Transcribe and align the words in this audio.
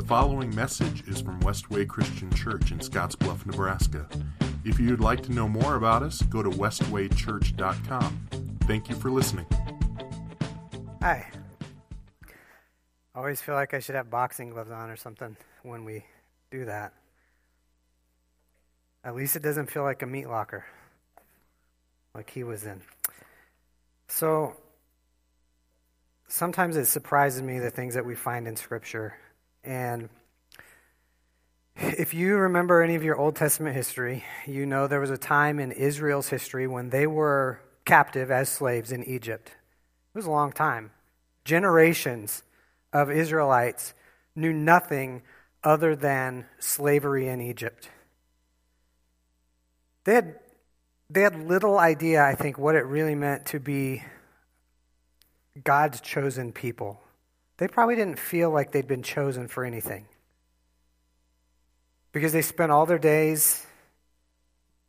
The 0.00 0.06
following 0.06 0.54
message 0.54 1.06
is 1.06 1.20
from 1.20 1.38
Westway 1.40 1.86
Christian 1.86 2.32
Church 2.32 2.72
in 2.72 2.78
Scottsbluff, 2.78 3.44
Nebraska. 3.44 4.08
If 4.64 4.80
you'd 4.80 5.00
like 5.00 5.22
to 5.24 5.30
know 5.30 5.46
more 5.46 5.74
about 5.74 6.02
us, 6.02 6.22
go 6.22 6.42
to 6.42 6.48
westwaychurch.com. 6.48 8.28
Thank 8.62 8.88
you 8.88 8.94
for 8.94 9.10
listening. 9.10 9.44
Hi. 11.02 11.28
I 13.14 13.18
always 13.18 13.42
feel 13.42 13.54
like 13.54 13.74
I 13.74 13.80
should 13.80 13.94
have 13.94 14.08
boxing 14.08 14.48
gloves 14.48 14.70
on 14.70 14.88
or 14.88 14.96
something 14.96 15.36
when 15.64 15.84
we 15.84 16.06
do 16.50 16.64
that. 16.64 16.94
At 19.04 19.14
least 19.14 19.36
it 19.36 19.42
doesn't 19.42 19.70
feel 19.70 19.82
like 19.82 20.00
a 20.00 20.06
meat 20.06 20.28
locker, 20.28 20.64
like 22.14 22.30
he 22.30 22.42
was 22.42 22.64
in. 22.64 22.80
So, 24.08 24.56
sometimes 26.26 26.78
it 26.78 26.86
surprises 26.86 27.42
me 27.42 27.58
the 27.58 27.70
things 27.70 27.92
that 27.92 28.06
we 28.06 28.14
find 28.14 28.48
in 28.48 28.56
Scripture. 28.56 29.14
And 29.64 30.08
if 31.76 32.14
you 32.14 32.36
remember 32.36 32.82
any 32.82 32.94
of 32.94 33.02
your 33.02 33.16
Old 33.16 33.36
Testament 33.36 33.76
history, 33.76 34.24
you 34.46 34.66
know 34.66 34.86
there 34.86 35.00
was 35.00 35.10
a 35.10 35.18
time 35.18 35.58
in 35.58 35.72
Israel's 35.72 36.28
history 36.28 36.66
when 36.66 36.90
they 36.90 37.06
were 37.06 37.60
captive 37.84 38.30
as 38.30 38.48
slaves 38.48 38.92
in 38.92 39.04
Egypt. 39.04 39.48
It 39.48 40.18
was 40.18 40.26
a 40.26 40.30
long 40.30 40.52
time. 40.52 40.90
Generations 41.44 42.42
of 42.92 43.10
Israelites 43.10 43.94
knew 44.34 44.52
nothing 44.52 45.22
other 45.62 45.94
than 45.94 46.46
slavery 46.58 47.28
in 47.28 47.40
Egypt. 47.40 47.90
They 50.04 50.14
had, 50.14 50.38
they 51.08 51.22
had 51.22 51.48
little 51.48 51.78
idea, 51.78 52.24
I 52.24 52.34
think, 52.34 52.58
what 52.58 52.74
it 52.74 52.84
really 52.84 53.14
meant 53.14 53.46
to 53.46 53.60
be 53.60 54.02
God's 55.62 56.00
chosen 56.00 56.52
people. 56.52 57.00
They 57.60 57.68
probably 57.68 57.94
didn't 57.94 58.18
feel 58.18 58.50
like 58.50 58.72
they'd 58.72 58.88
been 58.88 59.02
chosen 59.02 59.46
for 59.46 59.66
anything 59.66 60.06
because 62.10 62.32
they 62.32 62.40
spent 62.40 62.72
all 62.72 62.86
their 62.86 62.98
days 62.98 63.66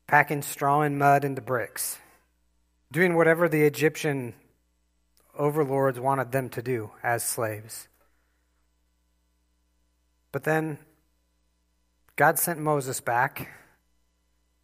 packing 0.07 0.41
straw 0.41 0.81
and 0.81 0.97
mud 0.97 1.25
into 1.25 1.41
bricks, 1.41 1.99
doing 2.89 3.17
whatever 3.17 3.49
the 3.49 3.63
Egyptian 3.63 4.33
overlords 5.37 5.99
wanted 5.99 6.31
them 6.31 6.47
to 6.47 6.61
do 6.61 6.91
as 7.03 7.25
slaves. 7.25 7.89
But 10.31 10.45
then 10.45 10.77
God 12.15 12.39
sent 12.39 12.57
Moses 12.57 13.01
back. 13.01 13.49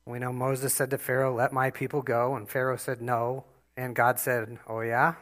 We 0.05 0.19
know 0.19 0.31
Moses 0.31 0.73
said 0.73 0.91
to 0.91 0.97
Pharaoh, 0.97 1.35
Let 1.35 1.51
my 1.51 1.71
people 1.71 2.01
go. 2.01 2.37
And 2.37 2.47
Pharaoh 2.47 2.77
said 2.77 3.01
no. 3.01 3.43
And 3.75 3.93
God 3.93 4.17
said, 4.17 4.59
Oh, 4.65 4.79
yeah? 4.79 5.15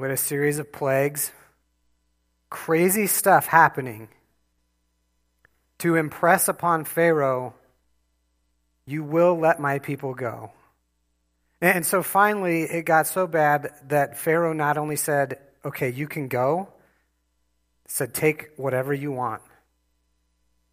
With 0.00 0.10
a 0.10 0.16
series 0.16 0.58
of 0.58 0.72
plagues, 0.72 1.30
crazy 2.48 3.06
stuff 3.06 3.46
happening 3.46 4.08
to 5.80 5.96
impress 5.96 6.48
upon 6.48 6.86
Pharaoh, 6.86 7.52
You 8.86 9.04
will 9.04 9.38
let 9.38 9.60
my 9.60 9.78
people 9.78 10.14
go. 10.14 10.52
And 11.60 11.84
so 11.84 12.02
finally, 12.02 12.62
it 12.62 12.86
got 12.86 13.08
so 13.08 13.26
bad 13.26 13.74
that 13.88 14.16
Pharaoh 14.16 14.54
not 14.54 14.78
only 14.78 14.96
said, 14.96 15.38
Okay, 15.66 15.90
you 15.90 16.08
can 16.08 16.28
go, 16.28 16.70
said, 17.86 18.14
Take 18.14 18.52
whatever 18.56 18.94
you 18.94 19.12
want. 19.12 19.42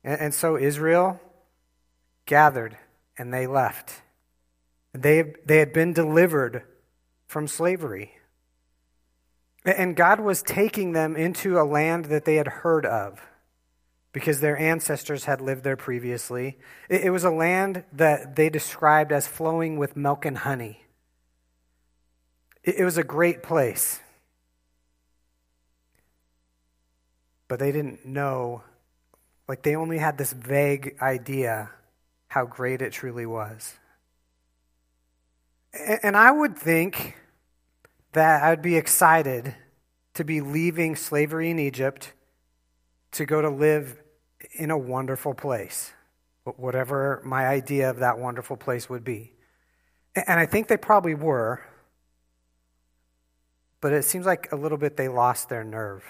And, 0.06 0.34
so 0.34 0.56
Israel 0.56 1.20
gathered 2.26 2.78
and 3.18 3.34
they 3.34 3.46
left. 3.46 3.92
They, 4.94 5.34
they 5.46 5.58
had 5.58 5.74
been 5.74 5.92
delivered 5.92 6.64
from 7.28 7.50
slavery. 7.50 8.14
And 9.68 9.98
God 9.98 10.22
was 10.22 10.42
taking 10.42 10.94
them 10.94 11.18
into 11.18 11.60
a 11.60 11.64
land 11.64 12.06
that 12.06 12.24
they 12.24 12.36
had 12.36 12.48
heard 12.48 12.86
of 12.86 13.20
because 14.14 14.40
their 14.40 14.58
ancestors 14.58 15.26
had 15.26 15.42
lived 15.42 15.66
there 15.66 15.76
previously. 15.76 16.58
It, 16.90 17.12
was 17.12 17.26
a 17.26 17.30
land 17.30 17.84
that 17.92 18.38
they 18.38 18.50
described 18.50 19.12
as 19.12 19.28
flowing 19.28 19.78
with 19.78 19.98
milk 19.98 20.26
and 20.26 20.38
honey. 20.38 20.86
it 22.64 22.84
was 22.84 22.98
a 22.98 23.04
great 23.04 23.44
place. 23.44 24.00
But 27.50 27.60
they 27.60 27.74
didn't 27.74 28.06
know, 28.06 28.64
like, 29.48 29.64
they 29.64 29.76
only 29.76 29.98
had 29.98 30.18
this 30.18 30.32
vague 30.32 30.96
idea 31.02 31.72
how 32.30 32.46
great 32.46 32.82
it 32.82 32.94
truly 32.94 33.26
was. 33.26 33.74
And 36.02 36.16
I 36.16 36.32
would 36.32 36.58
think 36.58 37.16
that 38.18 38.42
I'd 38.42 38.64
be 38.64 38.76
excited 38.76 39.54
to 40.16 40.24
be 40.24 40.42
leaving 40.42 40.96
slavery 40.96 41.52
in 41.52 41.60
Egypt 41.60 42.14
to 43.12 43.28
go 43.28 43.44
to 43.44 43.50
live 43.50 44.02
in 44.56 44.72
a 44.72 44.78
wonderful 44.78 45.36
place, 45.36 45.94
whatever 46.44 47.22
my 47.24 47.46
idea 47.46 47.92
of 47.92 47.98
that 47.98 48.18
wonderful 48.18 48.58
place 48.58 48.90
would 48.90 49.04
be. 49.04 49.34
And 50.16 50.40
I 50.40 50.48
think 50.48 50.68
they 50.68 50.78
probably 50.78 51.14
were, 51.14 51.62
but 53.82 53.94
it 53.94 54.04
seems 54.04 54.26
like 54.26 54.52
a 54.52 54.56
little 54.56 54.80
bit 54.80 54.98
they 54.98 55.10
lost 55.10 55.48
their 55.48 55.64
nerve. 55.64 56.04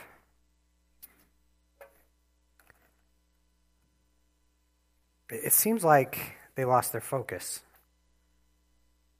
It 5.29 5.51
seems 5.51 5.83
like 5.83 6.37
they 6.55 6.63
lost 6.63 6.93
their 6.93 7.01
focus. 7.01 7.63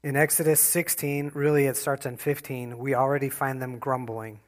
In 0.04 0.16
Exodus 0.16 0.60
16, 0.62 1.32
really 1.34 1.66
it 1.66 1.76
starts 1.76 2.06
in 2.06 2.18
15, 2.18 2.78
we 2.78 2.94
already 2.96 3.30
find 3.30 3.62
them 3.62 3.80
grumbling 3.80 4.40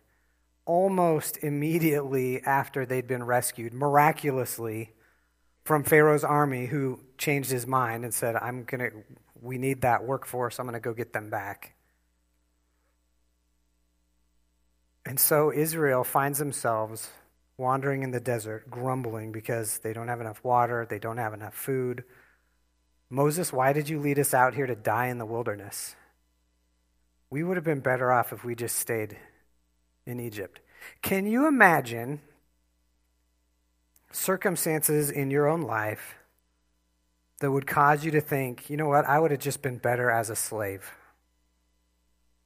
almost 0.69 1.37
immediately 1.37 2.43
after 2.43 2.85
they'd 2.85 3.07
been 3.07 3.23
rescued, 3.23 3.73
miraculously, 3.73 4.91
from 5.65 5.83
Pharaoh's 5.83 6.23
army, 6.23 6.67
who 6.67 6.99
changed 7.17 7.49
his 7.49 7.65
mind 7.65 8.03
and 8.03 8.13
said, 8.13 8.35
I'm 8.35 8.65
going 8.65 8.91
to, 8.91 8.91
we 9.41 9.57
need 9.57 9.81
that 9.81 10.03
workforce. 10.03 10.59
I'm 10.59 10.67
going 10.67 10.75
to 10.75 10.79
go 10.79 10.93
get 10.93 11.11
them 11.11 11.31
back. 11.31 11.73
And 15.07 15.19
so 15.19 15.51
Israel 15.51 16.03
finds 16.03 16.37
themselves 16.37 17.09
wandering 17.57 18.03
in 18.03 18.11
the 18.11 18.19
desert, 18.19 18.69
grumbling 18.69 19.31
because 19.31 19.79
they 19.79 19.91
don't 19.91 20.07
have 20.07 20.21
enough 20.21 20.43
water, 20.43 20.85
they 20.87 20.99
don't 20.99 21.17
have 21.17 21.33
enough 21.33 21.55
food. 21.55 22.03
Moses, 23.09 23.51
why 23.51 23.73
did 23.73 23.89
you 23.89 23.99
lead 23.99 24.19
us 24.19 24.33
out 24.33 24.53
here 24.53 24.67
to 24.67 24.75
die 24.75 25.07
in 25.07 25.17
the 25.17 25.25
wilderness? 25.25 25.95
We 27.29 27.43
would 27.43 27.57
have 27.57 27.63
been 27.63 27.79
better 27.79 28.11
off 28.11 28.31
if 28.31 28.43
we 28.43 28.55
just 28.55 28.75
stayed 28.75 29.17
in 30.05 30.19
Egypt. 30.19 30.59
Can 31.01 31.25
you 31.25 31.47
imagine 31.47 32.21
circumstances 34.11 35.09
in 35.09 35.31
your 35.31 35.47
own 35.47 35.61
life 35.61 36.15
that 37.39 37.51
would 37.51 37.67
cause 37.67 38.03
you 38.03 38.11
to 38.11 38.21
think, 38.21 38.69
you 38.69 38.77
know 38.77 38.87
what, 38.87 39.05
I 39.05 39.19
would 39.19 39.31
have 39.31 39.39
just 39.39 39.61
been 39.61 39.77
better 39.77 40.09
as 40.11 40.29
a 40.29 40.35
slave? 40.35 40.91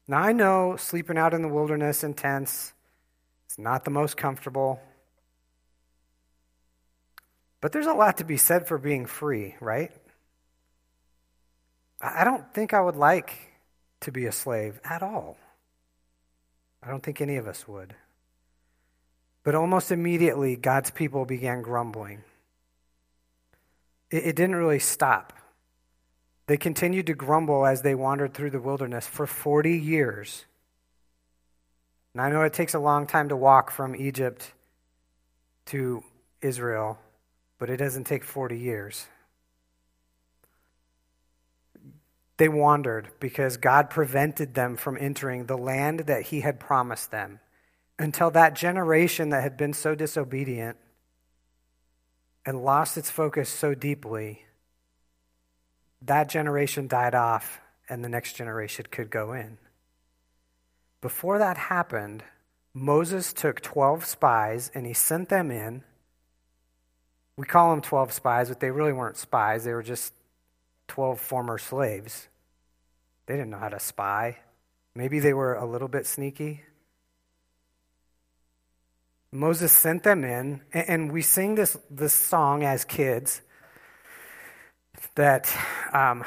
Now, 0.08 0.20
I 0.20 0.34
know 0.34 0.76
sleeping 0.78 1.18
out 1.18 1.34
in 1.34 1.42
the 1.42 1.48
wilderness 1.48 2.04
in 2.04 2.14
tents 2.14 2.74
is 3.50 3.58
not 3.58 3.86
the 3.86 3.92
most 3.92 4.18
comfortable, 4.18 4.82
but 7.62 7.72
there's 7.72 7.88
a 7.88 7.94
lot 7.94 8.18
to 8.18 8.26
be 8.26 8.38
said 8.38 8.68
for 8.68 8.78
being 8.78 9.06
free, 9.06 9.56
right? 9.62 9.92
I 12.04 12.26
don't 12.26 12.54
think 12.54 12.74
I 12.74 12.82
would 12.82 12.98
like 12.98 13.34
to 14.02 14.12
be 14.12 14.26
a 14.26 14.32
slave 14.32 14.80
at 14.84 15.02
all. 15.02 15.38
I 16.84 16.90
don't 16.90 17.02
think 17.02 17.22
any 17.22 17.38
of 17.38 17.48
us 17.48 17.66
would. 17.66 17.96
But 19.44 19.56
almost 19.56 19.90
immediately, 19.90 20.58
God's 20.58 20.92
people 20.92 21.24
began 21.24 21.62
grumbling. 21.62 22.24
It, 24.12 24.28
it, 24.28 24.36
didn't 24.36 24.58
really 24.58 24.80
stop. 24.80 25.32
They 26.48 26.58
continued 26.58 27.08
to 27.08 27.14
grumble 27.14 27.66
as 27.66 27.82
they 27.82 27.96
wandered 27.96 28.34
through 28.34 28.52
the 28.52 28.60
wilderness 28.60 29.08
for 29.08 29.26
40 29.26 29.78
years. 29.78 30.46
And 32.14 32.22
I 32.22 32.30
know 32.30 32.42
it 32.42 32.54
takes 32.54 32.74
a 32.74 32.80
long 32.80 33.08
time 33.08 33.30
to 33.30 33.38
walk 33.38 33.72
from 33.72 33.96
Egypt 33.96 34.52
to 35.68 36.04
Israel, 36.42 37.00
but 37.60 37.70
it 37.70 37.78
doesn't 37.78 38.04
take 38.04 38.26
40 38.26 38.58
years. 38.58 39.08
They 42.38 42.50
wandered 42.50 43.10
because 43.20 43.58
God 43.58 43.90
prevented 43.90 44.54
them 44.54 44.76
from 44.76 44.98
entering 45.00 45.46
the 45.46 45.58
land 45.58 46.02
that 46.02 46.24
He 46.24 46.42
had 46.42 46.60
promised 46.60 47.12
them 47.12 47.40
until 48.00 48.32
that 48.32 48.56
generation 48.56 49.30
that 49.30 49.44
had 49.44 49.56
been 49.56 49.74
so 49.74 49.96
disobedient 49.96 50.78
and 52.46 52.64
lost 52.64 52.98
its 52.98 53.10
focus 53.10 53.50
so 53.50 53.74
deeply, 53.74 54.46
that 56.02 56.28
generation 56.28 56.88
died 56.88 57.16
off 57.16 57.62
and 57.88 58.04
the 58.04 58.10
next 58.10 58.34
generation 58.34 58.86
could 58.90 59.10
go 59.10 59.34
in. 59.34 59.58
Before 61.02 61.38
that 61.38 61.58
happened, 61.58 62.24
Moses 62.74 63.34
took 63.34 63.62
12 63.62 64.06
spies 64.06 64.72
and 64.74 64.86
he 64.86 64.94
sent 64.94 65.30
them 65.30 65.52
in. 65.52 65.84
We 67.38 67.46
call 67.46 67.72
them 67.72 67.82
12 67.82 68.12
spies, 68.12 68.50
but 68.50 68.60
they 68.60 68.72
really 68.72 68.94
weren't 68.94 69.18
spies. 69.18 69.64
They 69.64 69.74
were 69.74 69.84
just 69.84 70.14
12 70.94 71.20
former 71.20 71.58
slaves. 71.58 72.28
They 73.26 73.34
didn't 73.34 73.50
know 73.50 73.58
how 73.58 73.70
to 73.70 73.80
spy. 73.80 74.38
Maybe 74.94 75.20
they 75.20 75.34
were 75.34 75.56
a 75.56 75.66
little 75.66 75.88
bit 75.88 76.06
sneaky. 76.06 76.62
Moses 79.32 79.72
sent 79.72 80.04
them 80.04 80.24
in, 80.24 80.62
and 80.72 81.12
we 81.12 81.24
sing 81.24 81.56
this, 81.56 81.76
this 81.90 82.14
song 82.14 82.64
as 82.64 82.86
kids 82.86 83.42
that 85.16 85.52
um, 85.94 86.24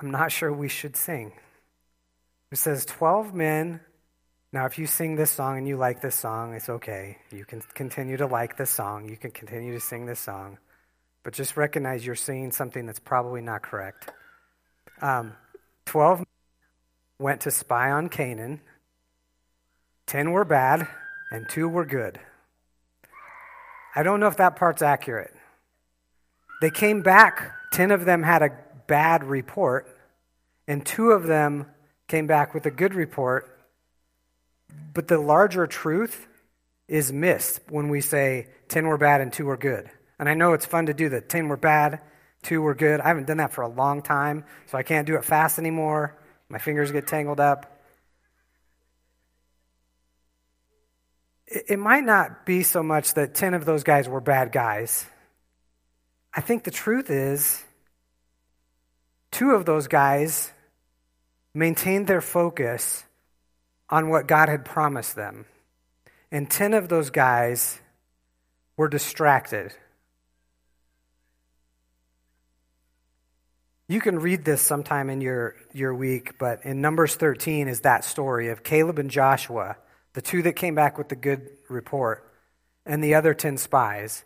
I'm 0.00 0.10
not 0.10 0.32
sure 0.32 0.52
we 0.52 0.68
should 0.68 0.96
sing. 0.96 1.30
It 2.50 2.58
says, 2.58 2.84
12 2.86 3.34
men. 3.34 3.78
Now, 4.52 4.66
if 4.66 4.80
you 4.80 4.86
sing 4.88 5.14
this 5.14 5.30
song 5.30 5.58
and 5.58 5.68
you 5.68 5.76
like 5.76 6.00
this 6.00 6.16
song, 6.16 6.54
it's 6.54 6.68
okay. 6.68 7.18
You 7.30 7.44
can 7.44 7.60
continue 7.74 8.16
to 8.16 8.26
like 8.26 8.56
this 8.56 8.70
song. 8.70 9.08
You 9.08 9.16
can 9.16 9.30
continue 9.30 9.74
to 9.74 9.80
sing 9.80 10.06
this 10.06 10.18
song. 10.18 10.58
But 11.28 11.34
just 11.34 11.58
recognize 11.58 12.06
you're 12.06 12.14
seeing 12.14 12.52
something 12.52 12.86
that's 12.86 13.00
probably 13.00 13.42
not 13.42 13.60
correct. 13.60 14.10
Um, 15.02 15.34
12 15.84 16.24
went 17.18 17.42
to 17.42 17.50
spy 17.50 17.90
on 17.90 18.08
Canaan. 18.08 18.62
10 20.06 20.30
were 20.30 20.46
bad, 20.46 20.88
and 21.30 21.46
2 21.50 21.68
were 21.68 21.84
good. 21.84 22.18
I 23.94 24.02
don't 24.02 24.20
know 24.20 24.28
if 24.28 24.38
that 24.38 24.56
part's 24.56 24.80
accurate. 24.80 25.34
They 26.62 26.70
came 26.70 27.02
back, 27.02 27.52
10 27.72 27.90
of 27.90 28.06
them 28.06 28.22
had 28.22 28.40
a 28.40 28.56
bad 28.86 29.22
report, 29.22 29.86
and 30.66 30.82
2 30.86 31.10
of 31.10 31.26
them 31.26 31.66
came 32.06 32.26
back 32.26 32.54
with 32.54 32.64
a 32.64 32.70
good 32.70 32.94
report. 32.94 33.54
But 34.94 35.08
the 35.08 35.18
larger 35.18 35.66
truth 35.66 36.26
is 36.88 37.12
missed 37.12 37.60
when 37.68 37.90
we 37.90 38.00
say 38.00 38.46
10 38.68 38.86
were 38.86 38.96
bad 38.96 39.20
and 39.20 39.30
2 39.30 39.44
were 39.44 39.58
good. 39.58 39.90
And 40.18 40.28
I 40.28 40.34
know 40.34 40.52
it's 40.52 40.66
fun 40.66 40.86
to 40.86 40.94
do 40.94 41.08
the 41.08 41.20
10 41.20 41.48
were 41.48 41.56
bad, 41.56 42.00
2 42.42 42.60
were 42.60 42.74
good. 42.74 43.00
I 43.00 43.08
haven't 43.08 43.26
done 43.26 43.36
that 43.38 43.52
for 43.52 43.62
a 43.62 43.68
long 43.68 44.02
time, 44.02 44.44
so 44.66 44.78
I 44.78 44.82
can't 44.82 45.06
do 45.06 45.16
it 45.16 45.24
fast 45.24 45.58
anymore. 45.58 46.16
My 46.48 46.58
fingers 46.58 46.92
get 46.92 47.06
tangled 47.06 47.40
up. 47.40 47.74
It 51.46 51.78
might 51.78 52.04
not 52.04 52.44
be 52.44 52.62
so 52.62 52.82
much 52.82 53.14
that 53.14 53.34
10 53.34 53.54
of 53.54 53.64
those 53.64 53.82
guys 53.82 54.08
were 54.08 54.20
bad 54.20 54.52
guys. 54.52 55.06
I 56.34 56.40
think 56.40 56.64
the 56.64 56.70
truth 56.70 57.10
is, 57.10 57.64
two 59.30 59.52
of 59.52 59.64
those 59.64 59.88
guys 59.88 60.52
maintained 61.54 62.06
their 62.06 62.20
focus 62.20 63.04
on 63.88 64.10
what 64.10 64.28
God 64.28 64.48
had 64.48 64.64
promised 64.64 65.16
them. 65.16 65.46
And 66.30 66.50
10 66.50 66.74
of 66.74 66.88
those 66.88 67.08
guys 67.10 67.80
were 68.76 68.88
distracted. 68.88 69.74
You 73.90 74.02
can 74.02 74.18
read 74.18 74.44
this 74.44 74.60
sometime 74.60 75.08
in 75.08 75.22
your, 75.22 75.56
your 75.72 75.94
week, 75.94 76.38
but 76.38 76.66
in 76.66 76.82
Numbers 76.82 77.16
13 77.16 77.68
is 77.68 77.80
that 77.80 78.04
story 78.04 78.50
of 78.50 78.62
Caleb 78.62 78.98
and 78.98 79.10
Joshua, 79.10 79.78
the 80.12 80.20
two 80.20 80.42
that 80.42 80.56
came 80.56 80.74
back 80.74 80.98
with 80.98 81.08
the 81.08 81.16
good 81.16 81.48
report, 81.70 82.30
and 82.84 83.02
the 83.02 83.14
other 83.14 83.32
10 83.32 83.56
spies. 83.56 84.24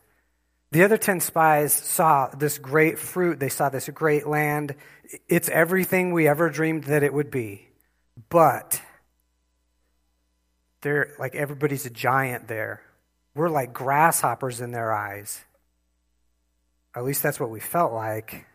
The 0.73 0.82
other 0.82 0.97
10 0.97 1.20
spies 1.20 1.73
saw 1.73 2.26
this 2.26 2.59
great 2.59 2.99
fruit, 2.99 3.38
they 3.38 3.49
saw 3.49 3.69
this 3.69 3.88
great 3.88 4.26
land. 4.26 4.75
It's 5.29 5.49
everything 5.49 6.12
we 6.12 6.26
ever 6.26 6.50
dreamed 6.50 6.85
that 6.85 7.05
it 7.05 7.14
would 7.14 7.31
be. 7.31 7.69
But 8.31 8.82
they're 10.81 11.14
like 11.20 11.37
everybody's 11.37 11.87
a 11.87 11.91
giant 11.91 12.49
there. 12.49 12.82
We're 13.37 13.49
like 13.49 13.73
grasshoppers 13.73 14.61
in 14.61 14.73
their 14.73 14.93
eyes. 14.93 15.41
At 16.97 17.05
least 17.05 17.23
that's 17.23 17.38
what 17.38 17.50
we 17.50 17.61
felt 17.61 17.93
like. 17.93 18.47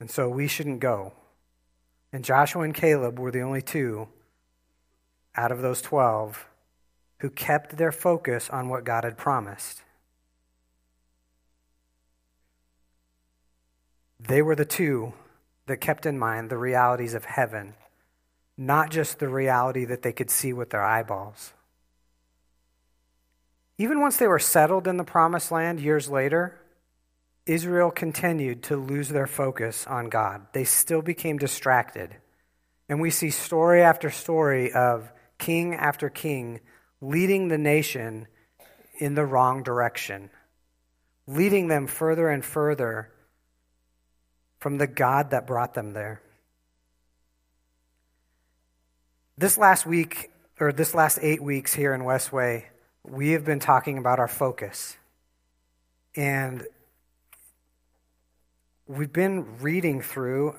And 0.00 0.10
so 0.10 0.28
we 0.28 0.46
shouldn't 0.46 0.80
go. 0.80 1.12
And 2.12 2.24
Joshua 2.24 2.62
and 2.62 2.74
Caleb 2.74 3.18
were 3.18 3.30
the 3.30 3.40
only 3.40 3.62
two 3.62 4.08
out 5.36 5.52
of 5.52 5.60
those 5.60 5.82
12 5.82 6.46
who 7.20 7.30
kept 7.30 7.76
their 7.76 7.92
focus 7.92 8.48
on 8.50 8.68
what 8.68 8.84
God 8.84 9.04
had 9.04 9.16
promised. 9.16 9.82
They 14.20 14.42
were 14.42 14.56
the 14.56 14.64
two 14.64 15.12
that 15.66 15.78
kept 15.80 16.06
in 16.06 16.18
mind 16.18 16.50
the 16.50 16.56
realities 16.56 17.14
of 17.14 17.24
heaven, 17.24 17.74
not 18.56 18.90
just 18.90 19.18
the 19.18 19.28
reality 19.28 19.84
that 19.84 20.02
they 20.02 20.12
could 20.12 20.30
see 20.30 20.52
with 20.52 20.70
their 20.70 20.84
eyeballs. 20.84 21.52
Even 23.76 24.00
once 24.00 24.16
they 24.16 24.26
were 24.26 24.40
settled 24.40 24.88
in 24.88 24.96
the 24.96 25.04
promised 25.04 25.52
land 25.52 25.78
years 25.78 26.08
later, 26.08 26.58
Israel 27.48 27.90
continued 27.90 28.62
to 28.64 28.76
lose 28.76 29.08
their 29.08 29.26
focus 29.26 29.86
on 29.86 30.10
God. 30.10 30.46
They 30.52 30.64
still 30.64 31.00
became 31.00 31.38
distracted. 31.38 32.14
And 32.88 33.00
we 33.00 33.10
see 33.10 33.30
story 33.30 33.82
after 33.82 34.10
story 34.10 34.72
of 34.72 35.10
king 35.38 35.74
after 35.74 36.10
king 36.10 36.60
leading 37.00 37.48
the 37.48 37.58
nation 37.58 38.26
in 38.98 39.14
the 39.14 39.24
wrong 39.24 39.62
direction, 39.62 40.30
leading 41.26 41.68
them 41.68 41.86
further 41.86 42.28
and 42.28 42.44
further 42.44 43.10
from 44.58 44.76
the 44.76 44.86
God 44.86 45.30
that 45.30 45.46
brought 45.46 45.74
them 45.74 45.92
there. 45.92 46.20
This 49.38 49.56
last 49.56 49.86
week, 49.86 50.30
or 50.60 50.72
this 50.72 50.94
last 50.94 51.18
eight 51.22 51.42
weeks 51.42 51.72
here 51.72 51.94
in 51.94 52.02
Westway, 52.02 52.64
we 53.04 53.30
have 53.30 53.44
been 53.44 53.60
talking 53.60 53.96
about 53.96 54.18
our 54.18 54.28
focus. 54.28 54.96
And 56.16 56.66
We've 58.90 59.12
been 59.12 59.58
reading 59.60 60.00
through 60.00 60.56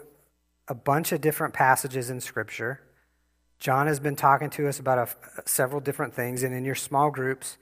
a 0.68 0.76
bunch 0.76 1.14
of 1.14 1.20
different 1.20 1.56
passages 1.56 2.12
in 2.12 2.22
Scripture. 2.22 2.80
John 3.58 3.88
has 3.88 4.00
been 4.00 4.16
talking 4.16 4.52
to 4.52 4.68
us 4.68 4.80
about 4.80 5.00
a, 5.00 5.50
several 5.50 5.82
different 5.82 6.14
things, 6.14 6.44
and 6.44 6.54
in 6.54 6.64
your 6.64 6.76
small 6.76 7.10
groups, 7.10 7.58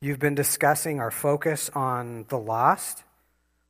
you've 0.00 0.18
been 0.18 0.34
discussing 0.34 0.98
our 0.98 1.12
focus 1.12 1.70
on 1.72 2.26
the 2.30 2.36
lost, 2.36 3.04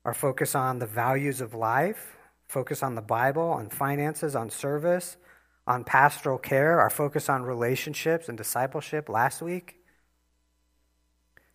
our 0.06 0.14
focus 0.14 0.54
on 0.54 0.78
the 0.78 0.86
values 0.86 1.42
of 1.42 1.52
life, 1.52 2.16
focus 2.48 2.82
on 2.82 2.94
the 2.94 3.02
Bible, 3.02 3.50
on 3.50 3.68
finances, 3.68 4.34
on 4.34 4.48
service, 4.48 5.18
on 5.66 5.84
pastoral 5.84 6.38
care, 6.38 6.80
our 6.80 6.88
focus 6.88 7.28
on 7.28 7.42
relationships 7.42 8.26
and 8.26 8.38
discipleship 8.38 9.10
last 9.10 9.42
week. 9.42 9.76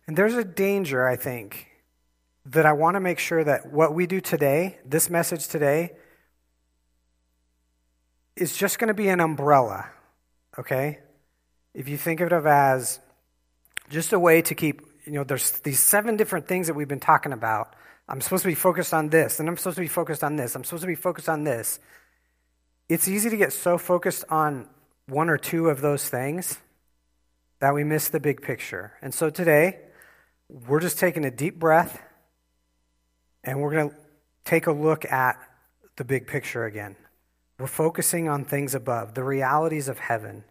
And 0.06 0.16
there's 0.16 0.34
a 0.34 0.44
danger, 0.44 1.04
I 1.04 1.16
think, 1.16 1.73
that 2.46 2.66
I 2.66 2.72
want 2.72 2.94
to 2.96 3.00
make 3.00 3.18
sure 3.18 3.42
that 3.42 3.72
what 3.72 3.94
we 3.94 4.06
do 4.06 4.20
today, 4.20 4.78
this 4.84 5.08
message 5.08 5.48
today, 5.48 5.92
is 8.36 8.56
just 8.56 8.78
going 8.78 8.88
to 8.88 8.94
be 8.94 9.08
an 9.08 9.20
umbrella, 9.20 9.88
okay? 10.58 10.98
If 11.72 11.88
you 11.88 11.96
think 11.96 12.20
of 12.20 12.32
it 12.32 12.46
as 12.46 13.00
just 13.88 14.12
a 14.12 14.18
way 14.18 14.42
to 14.42 14.54
keep, 14.54 14.82
you 15.06 15.12
know, 15.12 15.24
there's 15.24 15.52
these 15.60 15.80
seven 15.80 16.16
different 16.16 16.46
things 16.46 16.66
that 16.66 16.74
we've 16.74 16.88
been 16.88 17.00
talking 17.00 17.32
about. 17.32 17.74
I'm 18.08 18.20
supposed 18.20 18.42
to 18.42 18.48
be 18.48 18.54
focused 18.54 18.92
on 18.92 19.08
this, 19.08 19.40
and 19.40 19.48
I'm 19.48 19.56
supposed 19.56 19.76
to 19.76 19.82
be 19.82 19.88
focused 19.88 20.22
on 20.22 20.36
this, 20.36 20.54
I'm 20.54 20.64
supposed 20.64 20.82
to 20.82 20.88
be 20.88 20.94
focused 20.94 21.28
on 21.28 21.44
this. 21.44 21.78
It's 22.88 23.08
easy 23.08 23.30
to 23.30 23.36
get 23.36 23.52
so 23.54 23.78
focused 23.78 24.24
on 24.28 24.68
one 25.06 25.30
or 25.30 25.38
two 25.38 25.70
of 25.70 25.80
those 25.80 26.06
things 26.06 26.58
that 27.60 27.72
we 27.72 27.84
miss 27.84 28.08
the 28.08 28.20
big 28.20 28.42
picture. 28.42 28.92
And 29.00 29.14
so 29.14 29.30
today, 29.30 29.78
we're 30.50 30.80
just 30.80 30.98
taking 30.98 31.24
a 31.24 31.30
deep 31.30 31.58
breath 31.58 32.02
and 33.44 33.60
we're 33.60 33.72
going 33.72 33.90
to 33.90 33.96
take 34.44 34.66
a 34.66 34.72
look 34.72 35.10
at 35.10 35.38
the 35.96 36.04
big 36.04 36.26
picture 36.26 36.64
again. 36.64 36.96
We're 37.58 37.66
focusing 37.66 38.28
on 38.28 38.44
things 38.44 38.74
above, 38.74 39.14
the 39.14 39.22
realities 39.22 39.88
of 39.88 39.98
heaven. 39.98 40.44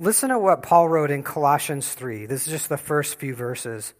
Listen 0.00 0.30
to 0.30 0.38
what 0.38 0.62
Paul 0.62 0.88
wrote 0.88 1.10
in 1.10 1.22
Colossians 1.22 1.92
3. 1.94 2.26
This 2.26 2.46
is 2.46 2.52
just 2.52 2.68
the 2.68 2.76
first 2.76 3.18
few 3.18 3.34
verses. 3.34 3.94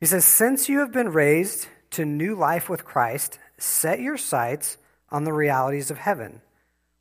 He 0.00 0.06
says, 0.06 0.24
Since 0.24 0.68
you 0.68 0.80
have 0.80 0.92
been 0.92 1.10
raised 1.10 1.68
to 1.92 2.04
new 2.04 2.34
life 2.34 2.68
with 2.68 2.84
Christ, 2.84 3.38
set 3.56 4.00
your 4.00 4.16
sights 4.16 4.78
on 5.10 5.24
the 5.24 5.32
realities 5.32 5.90
of 5.90 5.98
heaven, 5.98 6.40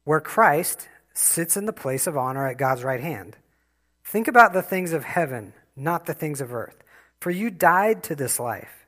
where 0.04 0.22
Christ 0.22 0.88
sits 1.14 1.58
in 1.58 1.66
the 1.66 1.74
place 1.74 2.06
of 2.06 2.16
honor 2.16 2.48
at 2.48 2.58
God's 2.58 2.84
right 2.84 3.02
hand. 3.02 3.36
Think 4.04 4.28
about 4.28 4.54
the 4.54 4.62
things 4.62 4.94
of 4.94 5.04
heaven, 5.04 5.54
not 5.76 6.06
the 6.06 6.14
things 6.14 6.42
of 6.42 6.54
earth. 6.54 6.84
For 7.20 7.32
you 7.32 7.50
died 7.50 8.04
to 8.04 8.16
this 8.16 8.40
life 8.40 8.85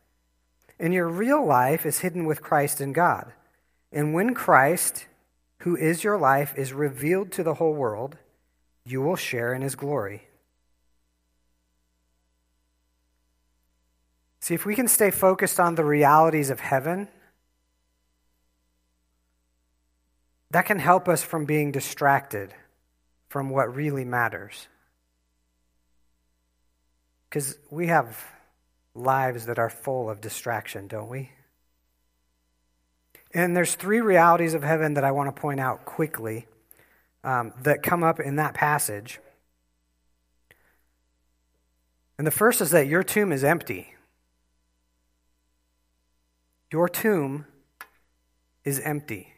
and 0.80 0.94
your 0.94 1.08
real 1.08 1.46
life 1.46 1.86
is 1.86 2.00
hidden 2.00 2.26
with 2.26 2.42
Christ 2.42 2.82
in 2.82 2.94
God. 2.94 3.34
And 3.92 4.14
when 4.14 4.34
Christ, 4.34 5.08
who 5.60 5.76
is 5.76 6.04
your 6.04 6.18
life, 6.18 6.54
is 6.58 6.74
revealed 6.74 7.32
to 7.34 7.44
the 7.44 7.56
whole 7.56 7.74
world, 7.74 8.18
you 8.86 9.02
will 9.02 9.16
share 9.16 9.54
in 9.54 9.62
his 9.62 9.76
glory. 9.76 10.28
See, 14.40 14.54
if 14.54 14.66
we 14.66 14.76
can 14.76 14.88
stay 14.88 15.12
focused 15.12 15.60
on 15.60 15.76
the 15.76 15.84
realities 15.84 16.50
of 16.50 16.60
heaven, 16.60 17.10
that 20.52 20.66
can 20.66 20.80
help 20.80 21.10
us 21.10 21.24
from 21.24 21.46
being 21.46 21.72
distracted 21.72 22.54
from 23.28 23.50
what 23.50 23.76
really 23.76 24.06
matters. 24.06 24.68
Because 27.30 27.58
we 27.70 27.88
have 27.88 28.18
lives 28.98 29.46
that 29.46 29.60
are 29.60 29.70
full 29.70 30.10
of 30.10 30.22
distraction, 30.22 30.88
don't 30.88 31.10
we? 31.10 31.32
And 33.34 33.56
there's 33.56 33.76
three 33.76 34.02
realities 34.02 34.54
of 34.54 34.64
heaven 34.64 34.96
that 34.96 35.04
I 35.04 35.12
want 35.12 35.34
to 35.34 35.40
point 35.40 35.60
out 35.60 35.86
quickly 35.86 36.48
um, 37.24 37.54
that 37.64 37.84
come 37.84 38.04
up 38.04 38.20
in 38.20 38.38
that 38.38 38.54
passage. 38.54 39.20
And 42.18 42.26
the 42.26 42.32
first 42.32 42.62
is 42.62 42.72
that 42.72 42.88
your 42.88 43.04
tomb 43.04 43.32
is 43.32 43.44
empty. 43.44 43.94
Your 46.72 46.90
tomb 46.90 47.46
is 48.64 48.80
empty. 48.80 49.34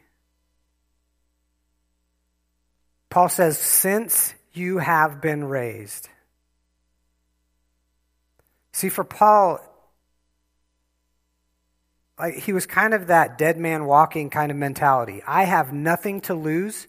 Paul 3.10 3.28
says, 3.28 3.58
Since 3.58 4.34
you 4.52 4.78
have 4.78 5.20
been 5.20 5.44
raised. 5.44 6.08
See, 8.80 8.88
for 8.88 9.04
Paul, 9.04 9.60
like 12.18 12.36
he 12.36 12.54
was 12.54 12.64
kind 12.64 12.94
of 12.94 13.08
that 13.08 13.36
dead 13.36 13.58
man 13.58 13.84
walking 13.84 14.30
kind 14.30 14.50
of 14.50 14.56
mentality. 14.56 15.22
I 15.26 15.44
have 15.44 15.70
nothing 15.70 16.22
to 16.22 16.34
lose 16.34 16.86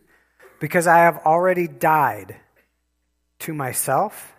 because 0.61 0.87
I 0.87 0.99
have 0.99 1.17
already 1.25 1.67
died 1.67 2.37
to 3.39 3.53
myself, 3.53 4.31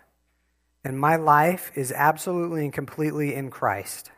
and 0.83 0.97
my 0.97 1.15
life 1.17 1.71
is 1.75 1.91
absolutely 1.91 2.63
and 2.63 2.73
completely 2.73 3.35
in 3.35 3.51
Christ. 3.51 4.09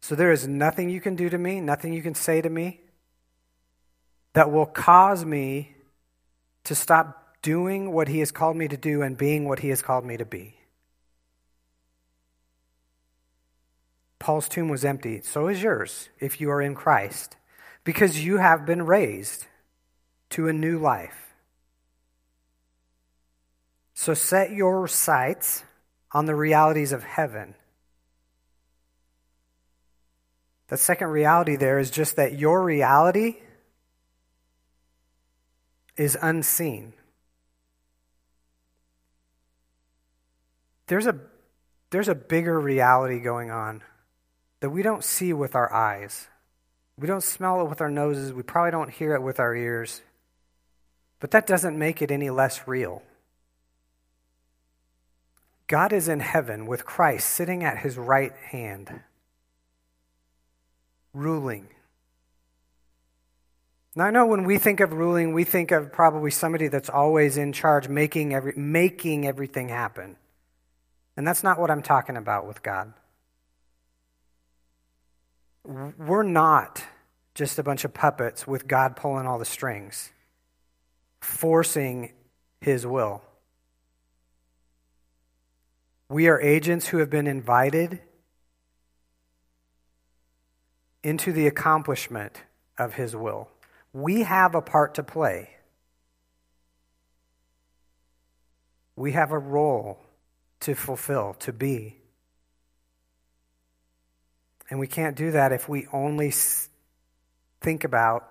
So 0.00 0.16
there 0.16 0.32
is 0.32 0.48
nothing 0.48 0.90
you 0.90 1.00
can 1.00 1.14
do 1.14 1.30
to 1.30 1.38
me, 1.38 1.60
nothing 1.60 1.92
you 1.92 2.02
can 2.02 2.16
say 2.16 2.42
to 2.42 2.50
me 2.50 2.80
that 4.32 4.50
will 4.50 4.66
cause 4.66 5.24
me 5.24 5.76
to 6.64 6.74
stop 6.74 7.36
doing 7.40 7.92
what 7.92 8.08
He 8.08 8.18
has 8.18 8.32
called 8.32 8.56
me 8.56 8.66
to 8.66 8.76
do 8.76 9.02
and 9.02 9.16
being 9.16 9.48
what 9.48 9.60
He 9.60 9.68
has 9.68 9.80
called 9.80 10.04
me 10.04 10.16
to 10.16 10.24
be. 10.24 10.56
Paul's 14.22 14.48
tomb 14.48 14.68
was 14.68 14.84
empty. 14.84 15.20
So 15.20 15.48
is 15.48 15.64
yours 15.64 16.08
if 16.20 16.40
you 16.40 16.48
are 16.52 16.62
in 16.62 16.76
Christ, 16.76 17.36
because 17.82 18.24
you 18.24 18.36
have 18.36 18.64
been 18.64 18.86
raised 18.86 19.46
to 20.30 20.46
a 20.46 20.52
new 20.52 20.78
life. 20.78 21.34
So 23.94 24.14
set 24.14 24.52
your 24.52 24.86
sights 24.86 25.64
on 26.12 26.26
the 26.26 26.36
realities 26.36 26.92
of 26.92 27.02
heaven. 27.02 27.56
The 30.68 30.76
second 30.76 31.08
reality 31.08 31.56
there 31.56 31.80
is 31.80 31.90
just 31.90 32.14
that 32.14 32.38
your 32.38 32.62
reality 32.62 33.38
is 35.96 36.16
unseen. 36.22 36.92
There's 40.86 41.08
a, 41.08 41.18
there's 41.90 42.08
a 42.08 42.14
bigger 42.14 42.60
reality 42.60 43.18
going 43.18 43.50
on 43.50 43.82
that 44.62 44.70
we 44.70 44.82
don't 44.82 45.04
see 45.04 45.34
with 45.34 45.54
our 45.54 45.70
eyes. 45.70 46.28
We 46.98 47.06
don't 47.06 47.22
smell 47.22 47.60
it 47.60 47.68
with 47.68 47.82
our 47.82 47.90
noses. 47.90 48.32
We 48.32 48.42
probably 48.42 48.70
don't 48.70 48.90
hear 48.90 49.14
it 49.14 49.22
with 49.22 49.38
our 49.38 49.54
ears. 49.54 50.00
But 51.20 51.32
that 51.32 51.46
doesn't 51.46 51.78
make 51.78 52.00
it 52.00 52.10
any 52.10 52.30
less 52.30 52.66
real. 52.66 53.02
God 55.66 55.92
is 55.92 56.08
in 56.08 56.20
heaven 56.20 56.66
with 56.66 56.86
Christ 56.86 57.28
sitting 57.28 57.62
at 57.62 57.78
his 57.78 57.98
right 57.98 58.32
hand, 58.50 59.00
ruling 61.12 61.68
now, 63.94 64.06
I 64.06 64.10
know 64.10 64.24
when 64.24 64.44
we 64.44 64.56
think 64.56 64.80
of 64.80 64.92
ruling, 64.92 65.34
we 65.34 65.44
think 65.44 65.70
of 65.70 65.92
probably 65.92 66.30
somebody 66.30 66.68
that's 66.68 66.88
always 66.88 67.36
in 67.36 67.52
charge, 67.52 67.88
making, 67.88 68.32
every, 68.32 68.54
making 68.56 69.26
everything 69.26 69.68
happen. 69.68 70.16
And 71.16 71.26
that's 71.26 71.42
not 71.42 71.58
what 71.58 71.70
I'm 71.70 71.82
talking 71.82 72.16
about 72.16 72.46
with 72.46 72.62
God. 72.62 72.94
We're 75.64 76.22
not 76.22 76.84
just 77.34 77.58
a 77.58 77.62
bunch 77.62 77.84
of 77.84 77.94
puppets 77.94 78.46
with 78.46 78.66
God 78.66 78.96
pulling 78.96 79.26
all 79.26 79.38
the 79.38 79.44
strings, 79.44 80.10
forcing 81.20 82.12
his 82.60 82.86
will. 82.86 83.22
We 86.08 86.28
are 86.28 86.40
agents 86.40 86.88
who 86.88 86.98
have 86.98 87.08
been 87.08 87.26
invited 87.26 88.00
into 91.02 91.32
the 91.32 91.46
accomplishment 91.46 92.42
of 92.78 92.94
his 92.94 93.16
will 93.16 93.48
we 93.92 94.22
have 94.22 94.54
a 94.54 94.62
part 94.62 94.94
to 94.94 95.02
play. 95.02 95.50
We 98.96 99.12
have 99.12 99.32
a 99.32 99.38
role 99.38 99.98
to 100.60 100.74
fulfill, 100.74 101.34
to 101.40 101.52
be. 101.52 101.98
And 104.72 104.80
we 104.80 104.86
can't 104.86 105.18
do 105.18 105.32
that 105.32 105.52
if 105.52 105.68
we 105.68 105.86
only 105.92 106.32
think 107.60 107.84
about 107.84 108.26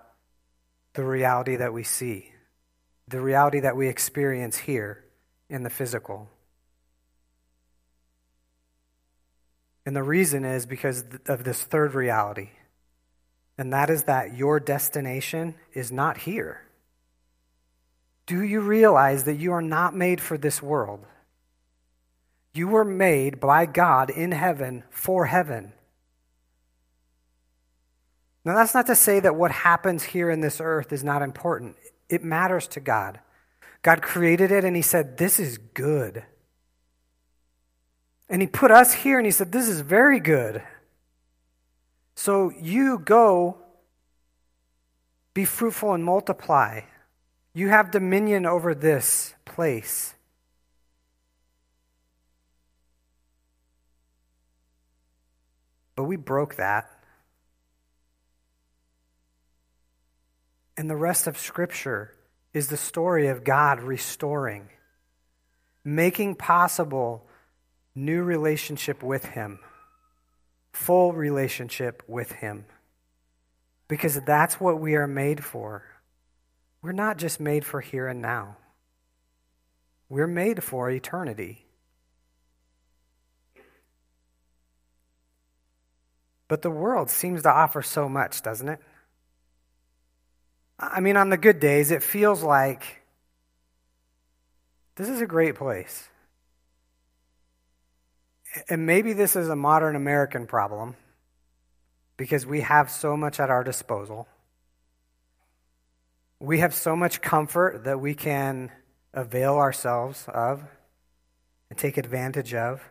the 0.95 1.05
reality 1.05 1.57
that 1.57 1.71
we 1.71 1.83
see, 1.83 2.31
the 3.07 3.21
reality 3.21 3.59
that 3.59 3.77
we 3.77 3.87
experience 3.87 4.57
here 4.57 5.03
in 5.51 5.61
the 5.61 5.69
physical. 5.69 6.31
And 9.85 9.95
the 9.95 10.01
reason 10.01 10.43
is 10.43 10.65
because 10.65 11.03
of 11.27 11.43
this 11.43 11.61
third 11.61 11.93
reality 11.93 12.49
and 13.55 13.73
that 13.73 13.91
is 13.91 14.05
that 14.05 14.35
your 14.35 14.59
destination 14.59 15.53
is 15.73 15.91
not 15.91 16.17
here. 16.17 16.65
Do 18.25 18.41
you 18.41 18.61
realize 18.61 19.25
that 19.25 19.37
you 19.37 19.51
are 19.51 19.61
not 19.61 19.95
made 19.95 20.19
for 20.19 20.39
this 20.39 20.59
world? 20.59 21.05
You 22.51 22.67
were 22.67 22.83
made 22.83 23.39
by 23.39 23.67
God 23.67 24.09
in 24.09 24.31
heaven 24.31 24.85
for 24.89 25.27
heaven. 25.27 25.73
Now, 28.43 28.55
that's 28.55 28.73
not 28.73 28.87
to 28.87 28.95
say 28.95 29.19
that 29.19 29.35
what 29.35 29.51
happens 29.51 30.03
here 30.03 30.29
in 30.29 30.41
this 30.41 30.59
earth 30.59 30.91
is 30.91 31.03
not 31.03 31.21
important. 31.21 31.75
It 32.09 32.23
matters 32.23 32.67
to 32.69 32.79
God. 32.79 33.19
God 33.83 34.01
created 34.01 34.51
it 34.51 34.63
and 34.63 34.75
He 34.75 34.81
said, 34.81 35.17
This 35.17 35.39
is 35.39 35.57
good. 35.57 36.23
And 38.29 38.41
He 38.41 38.47
put 38.47 38.71
us 38.71 38.93
here 38.93 39.17
and 39.17 39.25
He 39.25 39.31
said, 39.31 39.51
This 39.51 39.67
is 39.67 39.81
very 39.81 40.19
good. 40.19 40.63
So 42.15 42.51
you 42.59 42.99
go, 42.99 43.57
be 45.33 45.45
fruitful 45.45 45.93
and 45.93 46.03
multiply. 46.03 46.81
You 47.53 47.69
have 47.69 47.91
dominion 47.91 48.45
over 48.45 48.75
this 48.75 49.33
place. 49.45 50.13
But 55.95 56.03
we 56.03 56.15
broke 56.15 56.55
that. 56.55 56.89
And 60.77 60.89
the 60.89 60.95
rest 60.95 61.27
of 61.27 61.37
Scripture 61.37 62.13
is 62.53 62.67
the 62.67 62.77
story 62.77 63.27
of 63.27 63.43
God 63.43 63.81
restoring, 63.81 64.69
making 65.83 66.35
possible 66.35 67.27
new 67.95 68.23
relationship 68.23 69.03
with 69.03 69.25
Him 69.25 69.59
full 70.71 71.13
relationship 71.13 72.03
with 72.07 72.31
Him. 72.31 72.65
Because 73.87 74.19
that's 74.21 74.59
what 74.59 74.79
we 74.79 74.95
are 74.95 75.07
made 75.07 75.43
for. 75.43 75.83
We're 76.81 76.93
not 76.93 77.17
just 77.17 77.39
made 77.39 77.65
for 77.65 77.81
here 77.81 78.07
and 78.07 78.21
now, 78.21 78.57
we're 80.09 80.27
made 80.27 80.63
for 80.63 80.89
eternity. 80.89 81.65
But 86.47 86.63
the 86.63 86.71
world 86.71 87.09
seems 87.09 87.43
to 87.43 87.49
offer 87.49 87.81
so 87.81 88.09
much, 88.09 88.41
doesn't 88.41 88.67
it? 88.67 88.79
I 90.81 90.99
mean, 90.99 91.15
on 91.15 91.29
the 91.29 91.37
good 91.37 91.59
days, 91.59 91.91
it 91.91 92.01
feels 92.01 92.41
like 92.43 93.01
this 94.95 95.07
is 95.07 95.21
a 95.21 95.27
great 95.27 95.55
place 95.55 96.09
and 98.69 98.85
maybe 98.85 99.13
this 99.13 99.35
is 99.35 99.49
a 99.49 99.55
modern 99.55 99.95
American 99.95 100.45
problem 100.45 100.95
because 102.17 102.45
we 102.45 102.61
have 102.61 102.89
so 102.89 103.15
much 103.15 103.39
at 103.39 103.49
our 103.49 103.63
disposal. 103.63 104.27
We 106.39 106.59
have 106.59 106.73
so 106.73 106.95
much 106.95 107.21
comfort 107.21 107.83
that 107.85 107.99
we 107.99 108.13
can 108.13 108.71
avail 109.13 109.55
ourselves 109.55 110.25
of 110.27 110.63
and 111.69 111.77
take 111.77 111.97
advantage 111.97 112.53
of. 112.53 112.81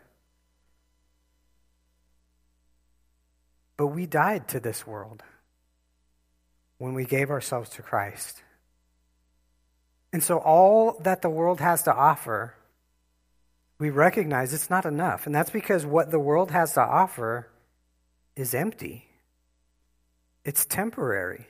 But 3.77 3.89
we 3.89 4.07
died 4.07 4.49
to 4.49 4.61
this 4.61 4.87
world 4.87 5.23
when 6.81 6.95
we 6.95 7.05
gave 7.05 7.31
ourselves 7.31 7.71
to 7.71 7.83
Christ. 7.83 8.43
And 10.13 10.23
so, 10.23 10.39
all 10.39 10.99
that 11.03 11.23
the 11.23 11.31
world 11.31 11.61
has 11.61 11.85
to 11.85 11.95
offer 11.95 12.55
we 13.81 13.89
recognize 13.89 14.53
it's 14.53 14.69
not 14.69 14.85
enough. 14.85 15.25
And 15.25 15.35
that's 15.35 15.51
because 15.51 15.87
what 15.87 16.11
the 16.11 16.21
world 16.21 16.51
has 16.51 16.75
to 16.75 16.83
offer 16.83 17.49
is 18.37 18.55
empty, 18.55 19.09
it's 20.45 20.65
temporary. 20.67 21.47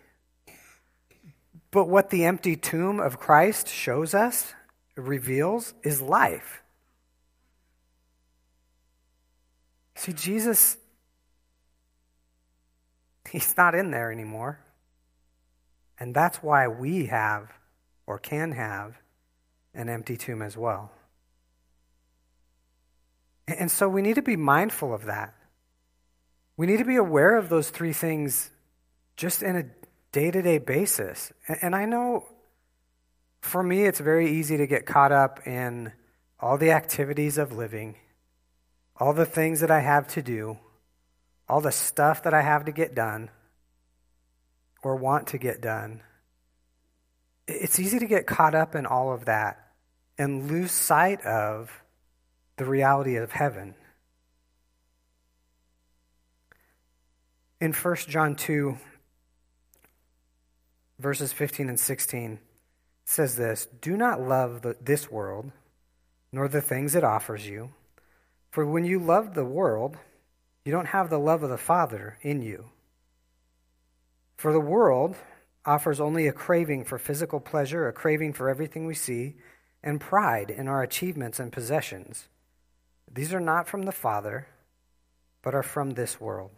But 1.72 1.88
what 1.88 2.10
the 2.10 2.24
empty 2.24 2.56
tomb 2.56 2.98
of 2.98 3.20
Christ 3.20 3.68
shows 3.68 4.14
us, 4.14 4.54
reveals, 4.96 5.74
is 5.82 6.00
life. 6.00 6.62
See, 9.94 10.12
Jesus, 10.12 10.76
he's 13.28 13.56
not 13.56 13.74
in 13.74 13.90
there 13.92 14.10
anymore. 14.10 14.58
And 16.00 16.14
that's 16.14 16.38
why 16.38 16.66
we 16.66 17.06
have 17.06 17.52
or 18.06 18.18
can 18.18 18.52
have 18.52 18.98
an 19.74 19.88
empty 19.88 20.16
tomb 20.16 20.40
as 20.42 20.56
well. 20.56 20.90
And 23.46 23.70
so 23.70 23.88
we 23.88 24.00
need 24.00 24.14
to 24.14 24.22
be 24.22 24.36
mindful 24.36 24.94
of 24.94 25.04
that. 25.04 25.34
We 26.56 26.66
need 26.66 26.78
to 26.78 26.84
be 26.84 26.96
aware 26.96 27.36
of 27.36 27.48
those 27.48 27.68
three 27.70 27.92
things 27.92 28.50
just 29.16 29.42
in 29.42 29.56
a 29.56 29.64
day 30.12 30.30
to 30.30 30.42
day 30.42 30.58
basis. 30.58 31.32
And 31.46 31.76
I 31.76 31.84
know 31.84 32.26
for 33.40 33.62
me, 33.62 33.84
it's 33.84 34.00
very 34.00 34.38
easy 34.38 34.56
to 34.58 34.66
get 34.66 34.86
caught 34.86 35.12
up 35.12 35.46
in 35.46 35.92
all 36.38 36.58
the 36.58 36.72
activities 36.72 37.38
of 37.38 37.52
living, 37.52 37.96
all 38.96 39.12
the 39.12 39.26
things 39.26 39.60
that 39.60 39.70
I 39.70 39.80
have 39.80 40.08
to 40.08 40.22
do, 40.22 40.58
all 41.48 41.60
the 41.60 41.72
stuff 41.72 42.22
that 42.24 42.34
I 42.34 42.42
have 42.42 42.66
to 42.66 42.72
get 42.72 42.94
done 42.94 43.30
or 44.82 44.96
want 44.96 45.28
to 45.28 45.38
get 45.38 45.60
done. 45.60 46.02
It's 47.46 47.78
easy 47.78 47.98
to 47.98 48.06
get 48.06 48.26
caught 48.26 48.54
up 48.54 48.74
in 48.74 48.86
all 48.86 49.12
of 49.12 49.24
that 49.26 49.70
and 50.18 50.50
lose 50.50 50.72
sight 50.72 51.20
of 51.22 51.82
the 52.56 52.64
reality 52.64 53.16
of 53.16 53.32
heaven. 53.32 53.74
In 57.60 57.72
1 57.72 57.96
John 58.08 58.36
2, 58.36 58.78
verses 60.98 61.32
15 61.32 61.68
and 61.68 61.80
16, 61.80 62.38
says 63.04 63.36
this 63.36 63.66
Do 63.80 63.96
not 63.96 64.20
love 64.20 64.62
the, 64.62 64.76
this 64.80 65.10
world, 65.10 65.50
nor 66.32 66.48
the 66.48 66.60
things 66.60 66.94
it 66.94 67.04
offers 67.04 67.46
you. 67.48 67.70
For 68.50 68.66
when 68.66 68.84
you 68.84 68.98
love 68.98 69.34
the 69.34 69.44
world, 69.44 69.96
you 70.64 70.72
don't 70.72 70.86
have 70.86 71.10
the 71.10 71.18
love 71.18 71.42
of 71.42 71.50
the 71.50 71.58
Father 71.58 72.18
in 72.22 72.42
you. 72.42 72.66
For 74.40 74.54
the 74.54 74.58
world 74.58 75.16
offers 75.66 76.00
only 76.00 76.26
a 76.26 76.32
craving 76.32 76.86
for 76.86 76.96
physical 76.96 77.40
pleasure, 77.40 77.86
a 77.86 77.92
craving 77.92 78.32
for 78.32 78.48
everything 78.48 78.86
we 78.86 78.94
see, 78.94 79.36
and 79.82 80.00
pride 80.00 80.48
in 80.48 80.66
our 80.66 80.82
achievements 80.82 81.38
and 81.38 81.52
possessions. 81.52 82.26
These 83.12 83.34
are 83.34 83.40
not 83.40 83.68
from 83.68 83.82
the 83.82 83.92
Father, 83.92 84.46
but 85.42 85.54
are 85.54 85.62
from 85.62 85.90
this 85.90 86.18
world. 86.18 86.52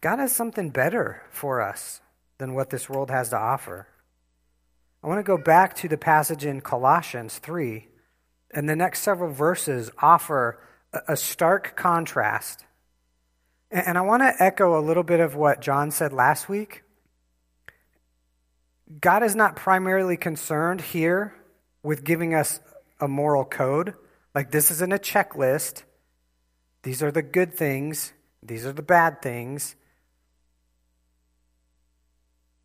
God 0.00 0.20
has 0.20 0.34
something 0.34 0.70
better 0.70 1.22
for 1.28 1.60
us 1.60 2.00
than 2.38 2.54
what 2.54 2.70
this 2.70 2.88
world 2.88 3.10
has 3.10 3.28
to 3.28 3.36
offer. 3.36 3.88
I 5.04 5.06
want 5.06 5.18
to 5.18 5.22
go 5.22 5.36
back 5.36 5.76
to 5.76 5.88
the 5.88 5.98
passage 5.98 6.46
in 6.46 6.62
Colossians 6.62 7.36
3, 7.36 7.86
and 8.54 8.66
the 8.66 8.74
next 8.74 9.00
several 9.00 9.34
verses 9.34 9.90
offer 9.98 10.58
a 11.06 11.14
stark 11.14 11.76
contrast. 11.76 12.64
And 13.70 13.98
I 13.98 14.00
want 14.00 14.22
to 14.22 14.42
echo 14.42 14.78
a 14.78 14.82
little 14.82 15.02
bit 15.02 15.20
of 15.20 15.34
what 15.34 15.60
John 15.60 15.90
said 15.90 16.12
last 16.12 16.48
week. 16.48 16.82
God 19.00 19.22
is 19.22 19.34
not 19.34 19.56
primarily 19.56 20.16
concerned 20.16 20.80
here 20.80 21.34
with 21.82 22.04
giving 22.04 22.34
us 22.34 22.60
a 23.00 23.06
moral 23.06 23.44
code. 23.44 23.94
Like, 24.34 24.50
this 24.50 24.70
isn't 24.70 24.92
a 24.92 24.98
checklist. 24.98 25.82
These 26.82 27.02
are 27.02 27.10
the 27.10 27.22
good 27.22 27.54
things, 27.54 28.12
these 28.42 28.64
are 28.64 28.72
the 28.72 28.82
bad 28.82 29.20
things 29.20 29.74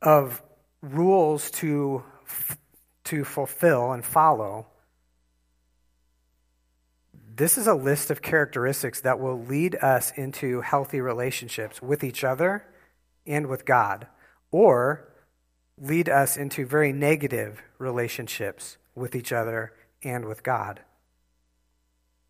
of 0.01 0.41
rules 0.81 1.50
to, 1.51 2.03
to 3.05 3.24
fulfill 3.24 3.91
and 3.91 4.05
follow. 4.05 4.67
This 7.36 7.58
is 7.58 7.66
a 7.66 7.74
list 7.74 8.12
of 8.12 8.22
characteristics 8.22 9.02
that 9.02 9.20
will 9.20 9.40
lead 9.40 9.75
us 9.75 10.12
into 10.12 10.62
healthy 10.62 11.02
relationships 11.02 11.82
with 11.82 12.04
each 12.04 12.24
other 12.24 12.63
and 13.25 13.48
with 13.48 13.66
God, 13.66 14.06
or 14.52 15.12
lead 15.80 16.10
us 16.10 16.38
into 16.38 16.66
very 16.66 16.94
negative 16.94 17.63
relationships 17.80 18.78
with 18.94 19.16
each 19.16 19.32
other 19.32 19.74
and 20.04 20.25
with 20.25 20.44
God. 20.44 20.82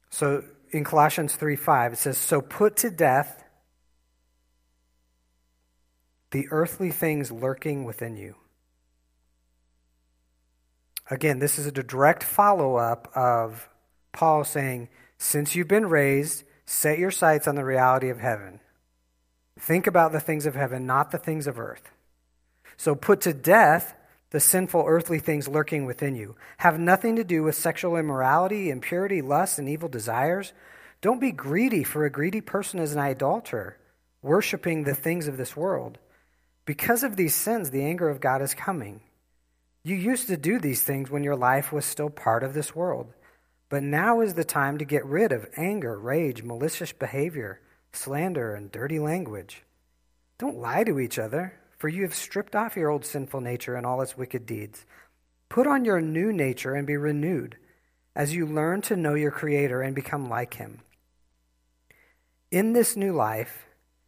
So 0.10 0.46
in 0.72 0.86
Colossians 0.86 1.36
3 1.36 1.58
5, 1.58 1.94
it 1.94 1.96
says, 1.98 2.18
So 2.18 2.40
put 2.40 2.78
to 2.78 2.90
death 2.90 3.44
the 6.32 6.48
earthly 6.50 6.92
things 6.92 7.30
lurking 7.30 7.84
within 7.84 8.16
you. 8.16 8.36
Again, 11.10 11.40
this 11.40 11.60
is 11.60 11.68
a 11.68 11.72
direct 11.72 12.24
follow 12.24 12.78
up 12.78 13.12
of 13.14 13.68
Paul 14.14 14.46
saying, 14.46 14.88
Since 15.18 15.56
you've 15.56 15.68
been 15.68 15.88
raised, 15.88 16.44
set 16.66 17.00
your 17.00 17.12
sights 17.12 17.48
on 17.48 17.56
the 17.56 17.66
reality 17.66 18.10
of 18.10 18.20
heaven. 18.20 18.62
Think 19.60 19.86
about 19.86 20.14
the 20.14 20.22
things 20.22 20.46
of 20.46 20.56
heaven, 20.56 20.86
not 20.86 21.12
the 21.12 21.18
things 21.18 21.48
of 21.48 21.60
earth. 21.60 21.92
So 22.78 22.96
put 22.96 23.22
to 23.22 23.34
death 23.34 23.96
the 24.32 24.40
sinful 24.40 24.84
earthly 24.88 25.20
things 25.20 25.48
lurking 25.48 25.86
within 25.86 26.16
you. 26.16 26.36
Have 26.58 26.80
nothing 26.80 27.18
to 27.18 27.24
do 27.24 27.44
with 27.44 27.56
sexual 27.56 27.98
immorality, 27.98 28.72
impurity, 28.72 29.22
lust, 29.22 29.60
and 29.60 29.70
evil 29.70 29.90
desires. 29.90 30.54
Don't 31.02 31.22
be 31.22 31.32
greedy, 31.32 31.84
for 31.84 32.06
a 32.06 32.10
greedy 32.10 32.42
person 32.42 32.80
is 32.80 32.94
an 32.94 33.00
idolater, 33.00 33.78
worshiping 34.22 34.84
the 34.84 34.96
things 34.96 35.28
of 35.28 35.38
this 35.38 35.56
world. 35.56 36.00
Because 36.66 37.04
of 37.04 37.16
these 37.16 37.36
sins, 37.36 37.70
the 37.70 37.84
anger 37.84 38.10
of 38.10 38.22
God 38.22 38.42
is 38.42 38.56
coming. 38.56 39.02
You 39.84 39.96
used 39.96 40.28
to 40.28 40.38
do 40.38 40.60
these 40.60 40.82
things 40.82 41.12
when 41.12 41.24
your 41.24 41.36
life 41.36 41.72
was 41.72 41.86
still 41.86 42.10
part 42.10 42.44
of 42.44 42.54
this 42.54 42.76
world. 42.76 43.14
But 43.74 43.82
now 43.82 44.22
is 44.22 44.36
the 44.36 44.44
time 44.44 44.78
to 44.78 44.86
get 44.86 45.04
rid 45.04 45.32
of 45.32 45.50
anger, 45.58 45.98
rage, 45.98 46.44
malicious 46.44 46.92
behavior, 46.92 47.60
slander, 47.92 48.54
and 48.54 48.72
dirty 48.72 49.00
language. 49.00 49.64
Don't 50.38 50.60
lie 50.60 50.84
to 50.84 51.00
each 51.00 51.18
other, 51.18 51.60
for 51.80 51.90
you 51.90 52.04
have 52.04 52.14
stripped 52.14 52.56
off 52.56 52.76
your 52.78 52.92
old 52.92 53.04
sinful 53.04 53.42
nature 53.42 53.74
and 53.74 53.84
all 53.84 54.04
its 54.04 54.16
wicked 54.16 54.46
deeds. 54.46 54.86
Put 55.50 55.66
on 55.66 55.86
your 55.86 56.02
new 56.02 56.32
nature 56.32 56.76
and 56.76 56.86
be 56.86 56.98
renewed 56.98 57.58
as 58.16 58.36
you 58.36 58.46
learn 58.46 58.84
to 58.84 58.96
know 58.96 59.16
your 59.16 59.32
Creator 59.32 59.82
and 59.82 59.96
become 59.96 60.30
like 60.30 60.54
Him. 60.54 60.82
In 62.52 62.74
this 62.74 62.96
new 62.96 63.12
life, 63.12 63.66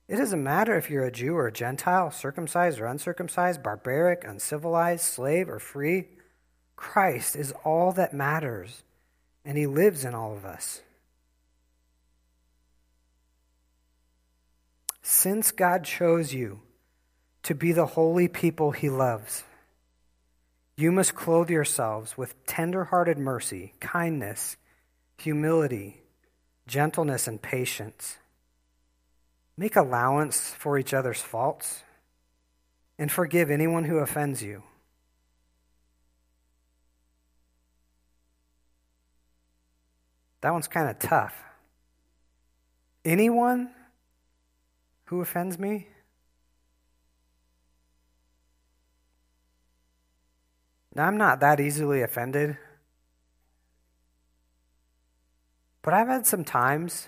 it 0.08 0.18
doesn't 0.18 0.44
matter 0.44 0.78
if 0.78 0.92
you're 0.92 1.06
a 1.06 1.12
Jew 1.12 1.36
or 1.36 1.48
a 1.48 1.52
Gentile, 1.52 2.12
circumcised 2.12 2.80
or 2.80 2.86
uncircumcised, 2.86 3.64
barbaric, 3.64 4.26
uncivilized, 4.26 5.06
slave 5.06 5.50
or 5.50 5.58
free. 5.58 6.10
Christ 6.76 7.36
is 7.36 7.52
all 7.64 7.92
that 7.94 8.14
matters, 8.14 8.84
and 9.46 9.58
He 9.58 9.68
lives 9.68 10.04
in 10.04 10.16
all 10.16 10.34
of 10.34 10.44
us. 10.44 10.82
Since 15.02 15.52
God 15.52 15.84
chose 15.84 16.34
you 16.34 16.62
to 17.44 17.54
be 17.54 17.72
the 17.72 17.86
holy 17.86 18.28
people 18.28 18.72
He 18.72 18.90
loves, 18.90 19.44
you 20.76 20.92
must 20.92 21.16
clothe 21.16 21.50
yourselves 21.50 22.18
with 22.18 22.46
tender-hearted 22.48 23.18
mercy, 23.18 23.74
kindness, 23.80 24.58
humility, 25.18 26.02
gentleness, 26.68 27.28
and 27.28 27.42
patience. 27.42 28.18
Make 29.56 29.76
allowance 29.76 30.50
for 30.58 30.78
each 30.78 30.94
other's 30.94 31.22
faults 31.22 31.84
and 32.98 33.12
forgive 33.12 33.50
anyone 33.50 33.86
who 33.86 34.00
offends 34.00 34.42
you. 34.42 34.64
That 40.46 40.54
one's 40.54 40.68
kind 40.68 40.88
of 40.88 41.00
tough. 41.00 41.44
Anyone 43.04 43.72
who 45.06 45.20
offends 45.20 45.58
me? 45.58 45.88
Now, 50.94 51.08
I'm 51.08 51.18
not 51.18 51.40
that 51.40 51.60
easily 51.60 52.04
offended. 52.04 52.60
But 55.82 55.96
I've 55.96 56.10
had 56.10 56.28
some 56.28 56.44
times 56.44 57.08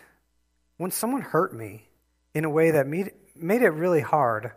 when 0.78 0.90
someone 0.90 1.22
hurt 1.22 1.54
me 1.54 1.90
in 2.34 2.44
a 2.44 2.50
way 2.50 2.72
that 2.72 2.88
made, 2.88 3.12
made 3.36 3.62
it 3.62 3.70
really 3.70 4.02
hard 4.02 4.54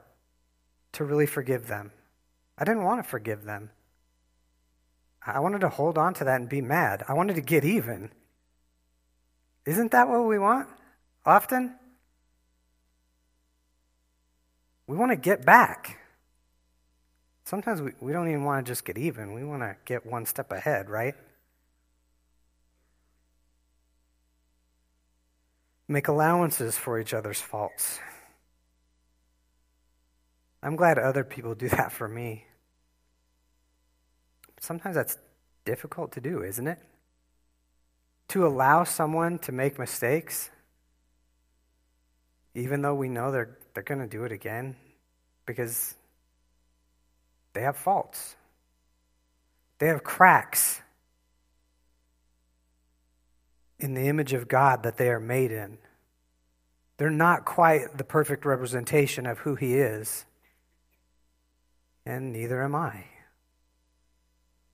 to 0.93 1.05
really 1.05 1.27
forgive 1.27 1.67
them. 1.67 1.93
I 2.57 2.65
didn't 2.65 2.85
want 2.85 3.05
to 3.05 3.07
forgive 3.07 3.45
them. 3.45 3.73
I 5.27 5.39
wanted 5.41 5.61
to 5.61 5.69
hold 5.69 5.99
on 5.99 6.15
to 6.15 6.25
that 6.25 6.41
and 6.41 6.49
be 6.49 6.63
mad. 6.63 7.05
I 7.09 7.13
wanted 7.13 7.37
to 7.37 7.43
get 7.43 7.63
even. 7.63 8.13
Isn't 9.71 9.93
that 9.93 10.09
what 10.09 10.27
we 10.27 10.39
want 10.39 10.69
often? 11.25 11.75
We 14.87 14.97
want 14.97 15.13
to 15.13 15.17
get 15.17 15.47
back. 15.47 15.99
Sometimes 17.45 17.81
we, 17.81 17.93
we 18.01 18.13
don't 18.13 18.29
even 18.29 18.45
want 18.45 18.65
to 18.65 18.71
just 18.71 18.85
get 18.85 18.99
even, 18.99 19.33
we 19.33 19.45
want 19.45 19.63
to 19.63 19.77
get 19.85 20.05
one 20.05 20.27
step 20.27 20.51
ahead, 20.53 20.91
right? 20.91 21.15
make 25.91 26.07
allowances 26.07 26.77
for 26.77 27.01
each 27.01 27.13
other's 27.13 27.41
faults. 27.41 27.99
I'm 30.63 30.77
glad 30.77 30.99
other 30.99 31.25
people 31.25 31.55
do 31.57 31.69
that 31.77 31.91
for 31.91 32.07
me. 32.09 32.47
Sometimes 34.61 34.95
that's 34.95 35.19
difficult 35.65 36.13
to 36.13 36.21
do, 36.21 36.43
isn't 36.43 36.69
it? 36.69 36.79
To 38.31 38.47
allow 38.47 38.85
someone 38.85 39.39
to 39.41 39.53
make 39.53 39.79
mistakes, 39.79 40.51
even 42.55 42.83
though 42.83 42.95
we 42.95 43.09
know 43.09 43.31
they're, 43.31 43.57
they're 43.75 43.83
going 43.83 44.01
to 44.01 44.09
do 44.09 44.25
it 44.25 44.33
again, 44.33 44.77
because 45.47 45.95
they 47.53 47.63
have 47.63 47.77
faults, 47.77 48.37
they 49.79 49.87
have 49.87 50.03
cracks. 50.03 50.81
in 53.81 53.95
the 53.95 54.09
image 54.09 54.33
of 54.33 54.47
God 54.47 54.83
that 54.83 54.99
they 54.99 55.09
are 55.09 55.21
made 55.21 55.51
in. 55.51 55.79
They're 56.99 57.11
not 57.11 57.45
quite 57.45 57.97
the 57.97 58.05
perfect 58.05 58.45
representation 58.45 59.27
of 59.27 59.39
who 59.39 59.55
He 59.55 59.75
is, 59.75 60.27
and 62.05 62.33
neither 62.33 62.63
am 62.63 62.75
I. 62.75 63.05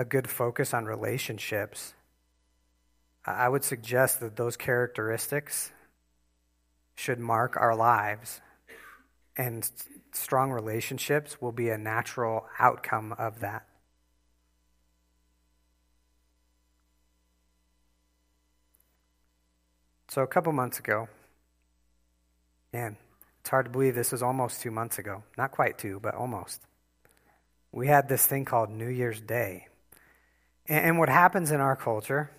a 0.00 0.04
good 0.04 0.30
focus 0.30 0.72
on 0.72 0.86
relationships, 0.86 1.92
I 3.26 3.50
would 3.50 3.62
suggest 3.62 4.20
that 4.20 4.34
those 4.34 4.56
characteristics 4.56 5.72
should 6.94 7.18
mark 7.18 7.54
our 7.58 7.76
lives. 7.76 8.40
And 9.36 9.70
strong 10.12 10.52
relationships 10.52 11.42
will 11.42 11.52
be 11.52 11.68
a 11.68 11.76
natural 11.76 12.46
outcome 12.58 13.12
of 13.18 13.40
that. 13.40 13.66
So, 20.08 20.22
a 20.22 20.26
couple 20.26 20.52
months 20.54 20.78
ago, 20.78 21.08
man, 22.72 22.96
it's 23.40 23.50
hard 23.50 23.66
to 23.66 23.70
believe 23.70 23.94
this 23.94 24.12
was 24.12 24.22
almost 24.22 24.62
two 24.62 24.70
months 24.70 24.98
ago. 24.98 25.24
Not 25.36 25.50
quite 25.50 25.76
two, 25.76 26.00
but 26.00 26.14
almost. 26.14 26.62
We 27.70 27.86
had 27.86 28.08
this 28.08 28.26
thing 28.26 28.46
called 28.46 28.70
New 28.70 28.88
Year's 28.88 29.20
Day. 29.20 29.66
And 30.68 30.98
what 30.98 31.08
happens 31.08 31.50
in 31.50 31.60
our 31.60 31.76
culture 31.76 32.30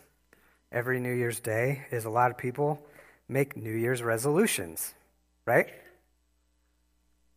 every 0.71 0.99
New 0.99 1.13
Year's 1.13 1.39
Day 1.39 1.85
is 1.91 2.05
a 2.05 2.09
lot 2.09 2.31
of 2.31 2.37
people 2.37 2.81
make 3.27 3.57
New 3.57 3.73
Year's 3.73 4.01
resolutions, 4.01 4.93
right? 5.45 5.67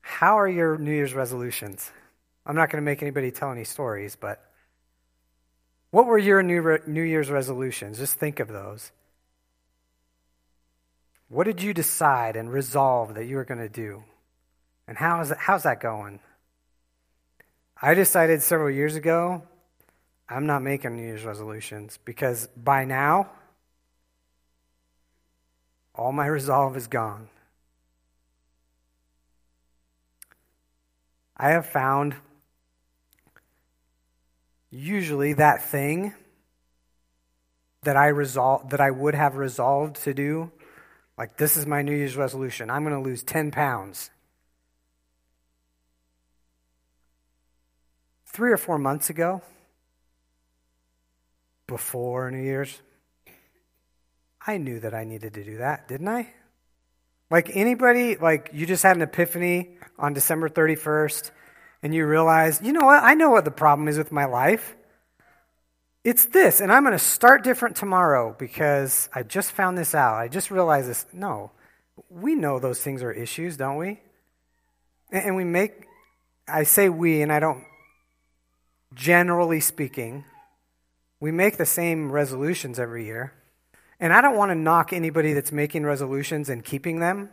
How 0.01 0.39
are 0.39 0.49
your 0.49 0.77
New 0.79 0.93
Year's 0.93 1.15
resolutions? 1.15 1.91
I'm 2.47 2.57
not 2.57 2.71
going 2.71 2.83
to 2.83 2.85
make 2.85 3.03
anybody 3.03 3.31
tell 3.31 3.51
any 3.51 3.65
stories, 3.65 4.17
but 4.17 4.45
what 5.91 6.07
were 6.07 6.19
your 6.19 6.43
New, 6.43 6.79
New 6.87 7.03
Year's 7.03 7.31
resolutions? 7.31 7.99
Just 7.99 8.15
think 8.17 8.41
of 8.41 8.49
those. 8.49 8.93
What 11.29 11.45
did 11.45 11.63
you 11.63 11.73
decide 11.73 12.37
and 12.37 12.53
resolve 12.53 13.15
that 13.15 13.27
you 13.27 13.37
were 13.37 13.45
going 13.45 13.61
to 13.61 13.69
do? 13.69 14.05
And 14.87 14.97
how 14.99 15.21
is 15.21 15.31
it, 15.31 15.39
how's 15.39 15.63
that 15.63 15.81
going? 15.81 16.21
I 17.81 17.95
decided 17.95 18.43
several 18.43 18.71
years 18.71 18.95
ago 18.95 19.43
I'm 20.29 20.47
not 20.47 20.63
making 20.63 20.97
New 20.97 21.03
Year's 21.03 21.25
resolutions 21.25 21.99
because 22.05 22.47
by 22.57 22.85
now, 22.85 23.31
all 25.95 26.13
my 26.13 26.27
resolve 26.27 26.77
is 26.77 26.87
gone. 26.87 27.29
I 31.37 31.51
have 31.51 31.67
found 31.67 32.15
usually 34.71 35.35
that 35.35 35.63
thing 35.63 36.15
that 37.83 37.97
I 37.97 38.07
resolve 38.09 38.71
that 38.71 38.81
I 38.81 38.91
would 38.91 39.15
have 39.15 39.37
resolved 39.37 39.97
to 40.05 40.15
do 40.15 40.51
like, 41.17 41.37
this 41.37 41.57
is 41.57 41.67
my 41.67 41.83
New 41.83 41.95
Year's 41.95 42.17
resolution. 42.17 42.71
I'm 42.71 42.83
going 42.83 42.95
to 42.95 43.01
lose 43.01 43.23
10 43.23 43.51
pounds. 43.51 44.11
Three 48.27 48.51
or 48.51 48.57
four 48.57 48.79
months 48.79 49.11
ago, 49.11 49.43
before 51.67 52.31
New 52.31 52.43
Year's, 52.43 52.81
I 54.47 54.59
knew 54.59 54.81
that 54.81 54.95
I 54.95 55.05
needed 55.05 55.35
to 55.35 55.45
do 55.45 55.59
that, 55.59 55.89
didn't 55.89 56.09
I? 56.09 56.29
Like 57.31 57.51
anybody, 57.55 58.17
like 58.17 58.51
you 58.53 58.67
just 58.67 58.83
had 58.83 58.97
an 58.97 59.03
epiphany 59.03 59.79
on 59.99 60.13
December 60.13 60.49
31st 60.49 61.31
and 61.83 61.95
you 61.95 62.07
realized, 62.07 62.65
you 62.65 62.73
know 62.73 62.87
what? 62.87 63.03
I 63.03 63.15
know 63.15 63.31
what 63.31 63.45
the 63.45 63.51
problem 63.51 63.89
is 63.89 63.99
with 63.99 64.13
my 64.13 64.27
life. 64.27 64.77
It's 66.05 66.27
this, 66.27 66.61
and 66.61 66.71
I'm 66.71 66.83
going 66.83 66.93
to 66.93 66.99
start 66.99 67.45
different 67.45 67.77
tomorrow 67.77 68.37
because 68.39 69.09
I 69.15 69.23
just 69.23 69.53
found 69.53 69.79
this 69.79 69.95
out. 69.95 70.17
I 70.17 70.29
just 70.29 70.51
realized 70.51 70.89
this. 70.89 71.07
No, 71.15 71.51
we 72.11 72.35
know 72.35 72.59
those 72.59 72.83
things 72.83 73.03
are 73.03 73.11
issues, 73.11 73.57
don't 73.57 73.79
we? 73.79 74.01
And 75.11 75.35
we 75.35 75.45
make, 75.45 75.87
I 76.47 76.65
say 76.65 76.91
we, 76.91 77.23
and 77.23 77.33
I 77.33 77.41
don't, 77.41 77.65
generally 78.95 79.61
speaking, 79.61 80.25
we 81.21 81.31
make 81.31 81.57
the 81.57 81.67
same 81.67 82.13
resolutions 82.13 82.79
every 82.79 83.05
year. 83.05 83.33
And 84.01 84.13
I 84.13 84.21
don't 84.21 84.37
want 84.37 84.51
to 84.51 84.55
knock 84.55 84.93
anybody 84.93 85.33
that's 85.33 85.53
making 85.53 85.85
resolutions 85.85 86.49
and 86.49 86.65
keeping 86.65 87.01
them. 87.01 87.31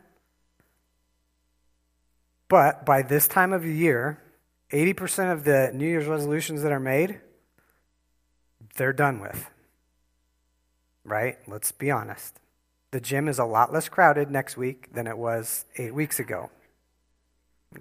But 2.48 2.86
by 2.86 3.02
this 3.02 3.28
time 3.28 3.54
of 3.54 3.64
the 3.64 3.74
year, 3.74 4.22
80% 4.72 5.32
of 5.32 5.44
the 5.44 5.72
New 5.74 5.88
Year's 5.88 6.06
resolutions 6.06 6.64
that 6.64 6.72
are 6.72 6.80
made 6.80 7.20
they're 8.76 8.94
done 8.94 9.20
with. 9.20 9.50
Right? 11.04 11.38
Let's 11.48 11.72
be 11.72 11.92
honest. 11.92 12.40
The 12.92 13.02
gym 13.02 13.28
is 13.28 13.40
a 13.40 13.46
lot 13.46 13.74
less 13.74 13.90
crowded 13.90 14.30
next 14.30 14.58
week 14.58 14.94
than 14.94 15.08
it 15.08 15.18
was 15.18 15.66
eight 15.78 15.94
weeks 15.94 16.20
ago. 16.20 16.50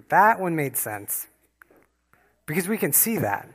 That 0.09 0.39
one 0.39 0.55
made 0.55 0.77
sense 0.77 1.27
because 2.45 2.67
we 2.67 2.77
can 2.77 2.93
see 2.93 3.17
that. 3.17 3.49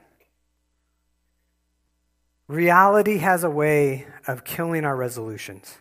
Reality 2.48 3.18
has 3.18 3.42
a 3.42 3.50
way 3.50 4.06
of 4.26 4.44
killing 4.44 4.84
our 4.84 4.96
resolutions. 4.96 5.78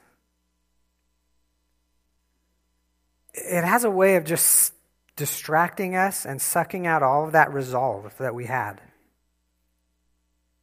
It 3.34 3.64
has 3.64 3.84
a 3.84 3.92
way 3.92 4.16
of 4.16 4.24
just 4.24 4.74
distracting 5.16 5.96
us 5.96 6.26
and 6.26 6.42
sucking 6.42 6.88
out 6.88 7.04
all 7.04 7.26
of 7.26 7.34
that 7.34 7.54
resolve 7.54 8.14
that 8.18 8.34
we 8.34 8.46
had. 8.46 8.82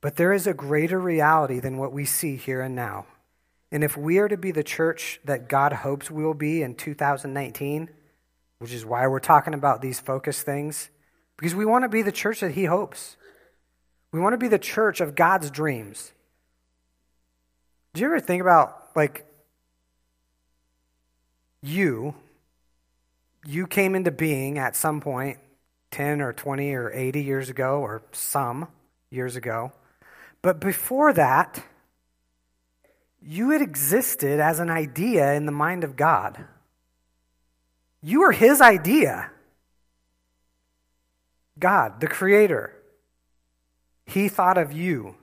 But 0.01 0.17
there 0.17 0.33
is 0.33 0.47
a 0.47 0.55
greater 0.55 0.99
reality 0.99 1.61
than 1.61 1.79
what 1.79 1.93
we 1.93 2.05
see 2.05 2.37
here 2.37 2.61
and 2.61 2.75
now. 2.75 3.07
And 3.71 3.85
if 3.85 3.97
we 3.97 4.19
are 4.19 4.29
to 4.29 4.37
be 4.37 4.51
the 4.51 4.65
church 4.65 5.21
that 5.25 5.49
God 5.49 5.73
hopes 5.73 6.11
we 6.11 6.25
will 6.25 6.35
be 6.35 6.62
in 6.62 6.75
2019, 6.75 7.88
which 8.59 8.73
is 8.73 8.85
why 8.85 9.07
we're 9.07 9.21
talking 9.21 9.55
about 9.55 9.81
these 9.81 10.01
focus 10.01 10.43
things, 10.43 10.91
because 11.38 11.55
we 11.55 11.65
want 11.65 11.85
to 11.85 11.88
be 11.88 12.03
the 12.03 12.12
church 12.12 12.41
that 12.41 12.53
He 12.53 12.65
hopes. 12.65 13.17
We 14.12 14.20
want 14.20 14.35
to 14.35 14.38
be 14.38 14.48
the 14.48 14.59
church 14.59 15.01
of 15.01 15.14
God's 15.14 15.51
dreams. 15.51 16.12
Do 17.94 18.01
you 18.01 18.07
ever 18.07 18.20
think 18.20 18.40
about, 18.40 18.90
like, 18.94 19.27
you, 21.62 22.14
you 23.46 23.66
came 23.66 23.94
into 23.94 24.11
being 24.11 24.59
at 24.59 24.77
some 24.77 25.01
point 25.01 25.38
10 25.92 26.20
or 26.20 26.33
20 26.33 26.75
or 26.75 26.90
80 26.90 27.22
years 27.22 27.48
ago, 27.48 27.81
or 27.81 28.03
some 28.12 28.66
years 29.11 29.37
ago. 29.37 29.72
But 30.40 30.59
before 30.59 31.12
that, 31.12 31.62
you 33.20 33.51
had 33.51 33.62
existed 33.62 34.40
as 34.40 34.59
an 34.59 34.70
idea 34.70 35.35
in 35.35 35.46
the 35.46 35.53
mind 35.53 35.85
of 35.85 35.94
God. 35.94 36.44
You 38.03 38.20
were 38.20 38.33
His 38.33 38.61
idea. 38.61 39.31
God, 41.59 42.01
the 42.01 42.09
Creator, 42.09 42.75
He 44.05 44.29
thought 44.29 44.59
of 44.59 44.73
you 44.73 45.17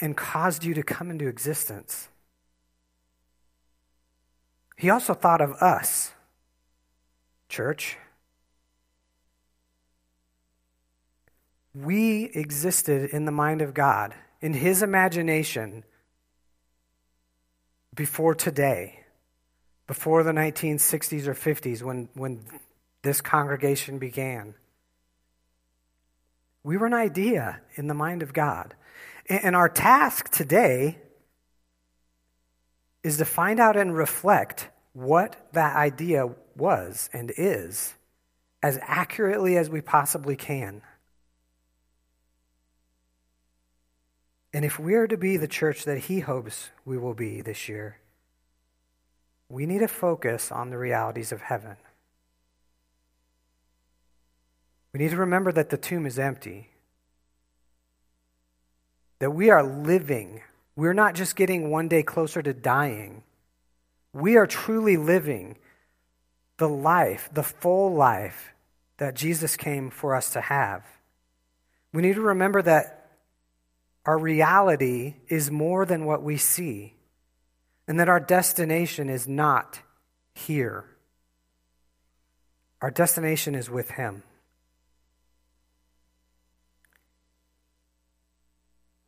and 0.00 0.16
caused 0.16 0.64
you 0.64 0.74
to 0.74 0.82
come 0.82 1.10
into 1.10 1.26
existence. 1.26 2.08
He 4.76 4.90
also 4.90 5.14
thought 5.14 5.40
of 5.40 5.52
us, 5.54 6.12
church. 7.48 7.96
we 11.84 12.24
existed 12.34 13.10
in 13.10 13.24
the 13.24 13.32
mind 13.32 13.60
of 13.60 13.74
God, 13.74 14.14
in 14.40 14.54
His 14.54 14.82
imagination, 14.82 15.84
before 17.94 18.34
today, 18.34 19.00
before 19.86 20.22
the 20.22 20.32
1960s 20.32 21.26
or 21.26 21.34
50s 21.34 21.82
when, 21.82 22.08
when 22.14 22.44
this 23.02 23.20
congregation 23.20 23.98
began. 23.98 24.54
We 26.66 26.76
were 26.76 26.86
an 26.86 26.94
idea 26.94 27.60
in 27.76 27.86
the 27.86 27.94
mind 27.94 28.24
of 28.24 28.32
God. 28.32 28.74
And 29.28 29.54
our 29.54 29.68
task 29.68 30.32
today 30.32 30.98
is 33.04 33.18
to 33.18 33.24
find 33.24 33.60
out 33.60 33.76
and 33.76 33.96
reflect 33.96 34.68
what 34.92 35.48
that 35.52 35.76
idea 35.76 36.28
was 36.56 37.08
and 37.12 37.32
is 37.36 37.94
as 38.64 38.80
accurately 38.82 39.56
as 39.56 39.70
we 39.70 39.80
possibly 39.80 40.34
can. 40.34 40.82
And 44.52 44.64
if 44.64 44.76
we 44.76 44.94
are 44.94 45.06
to 45.06 45.16
be 45.16 45.36
the 45.36 45.46
church 45.46 45.84
that 45.84 45.98
He 45.98 46.18
hopes 46.18 46.70
we 46.84 46.98
will 46.98 47.14
be 47.14 47.42
this 47.42 47.68
year, 47.68 47.98
we 49.48 49.66
need 49.66 49.78
to 49.78 49.88
focus 49.88 50.50
on 50.50 50.70
the 50.70 50.78
realities 50.78 51.30
of 51.30 51.42
heaven. 51.42 51.76
We 54.96 55.02
need 55.04 55.10
to 55.10 55.18
remember 55.18 55.52
that 55.52 55.68
the 55.68 55.76
tomb 55.76 56.06
is 56.06 56.18
empty, 56.18 56.70
that 59.18 59.30
we 59.30 59.50
are 59.50 59.62
living. 59.62 60.40
We're 60.74 60.94
not 60.94 61.14
just 61.14 61.36
getting 61.36 61.68
one 61.68 61.86
day 61.86 62.02
closer 62.02 62.40
to 62.40 62.54
dying. 62.54 63.22
We 64.14 64.38
are 64.38 64.46
truly 64.46 64.96
living 64.96 65.58
the 66.56 66.70
life, 66.70 67.28
the 67.30 67.42
full 67.42 67.92
life 67.92 68.54
that 68.96 69.14
Jesus 69.14 69.54
came 69.54 69.90
for 69.90 70.14
us 70.14 70.30
to 70.30 70.40
have. 70.40 70.82
We 71.92 72.00
need 72.00 72.14
to 72.14 72.22
remember 72.22 72.62
that 72.62 73.10
our 74.06 74.16
reality 74.16 75.16
is 75.28 75.50
more 75.50 75.84
than 75.84 76.06
what 76.06 76.22
we 76.22 76.38
see, 76.38 76.94
and 77.86 78.00
that 78.00 78.08
our 78.08 78.18
destination 78.18 79.10
is 79.10 79.28
not 79.28 79.78
here. 80.32 80.86
Our 82.80 82.90
destination 82.90 83.54
is 83.54 83.68
with 83.68 83.90
Him. 83.90 84.22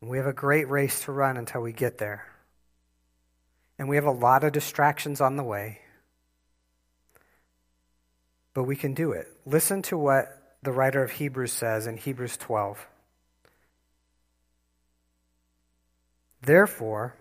We 0.01 0.19
have 0.19 0.27
a 0.27 0.33
great 0.33 0.69
race 0.69 1.01
to 1.05 1.13
run 1.13 1.37
until 1.37 1.61
we 1.61 1.73
get 1.73 1.99
there. 1.99 2.27
And 3.79 3.89
we 3.89 3.97
have 3.97 4.07
a 4.07 4.11
lot 4.11 4.45
of 4.45 4.53
distractions 4.53 5.21
on 5.21 5.37
the 5.37 5.43
way. 5.43 5.81
But 8.55 8.65
we 8.65 8.77
can 8.77 8.95
do 8.95 9.13
it. 9.13 9.29
Listen 9.45 9.83
to 9.83 9.97
what 9.97 10.57
the 10.63 10.73
writer 10.73 11.03
of 11.03 11.13
Hebrews 11.13 11.53
says 11.53 11.87
in 11.87 11.97
Hebrews 11.97 12.37
12. 12.37 12.87
Therefore, 16.43 17.15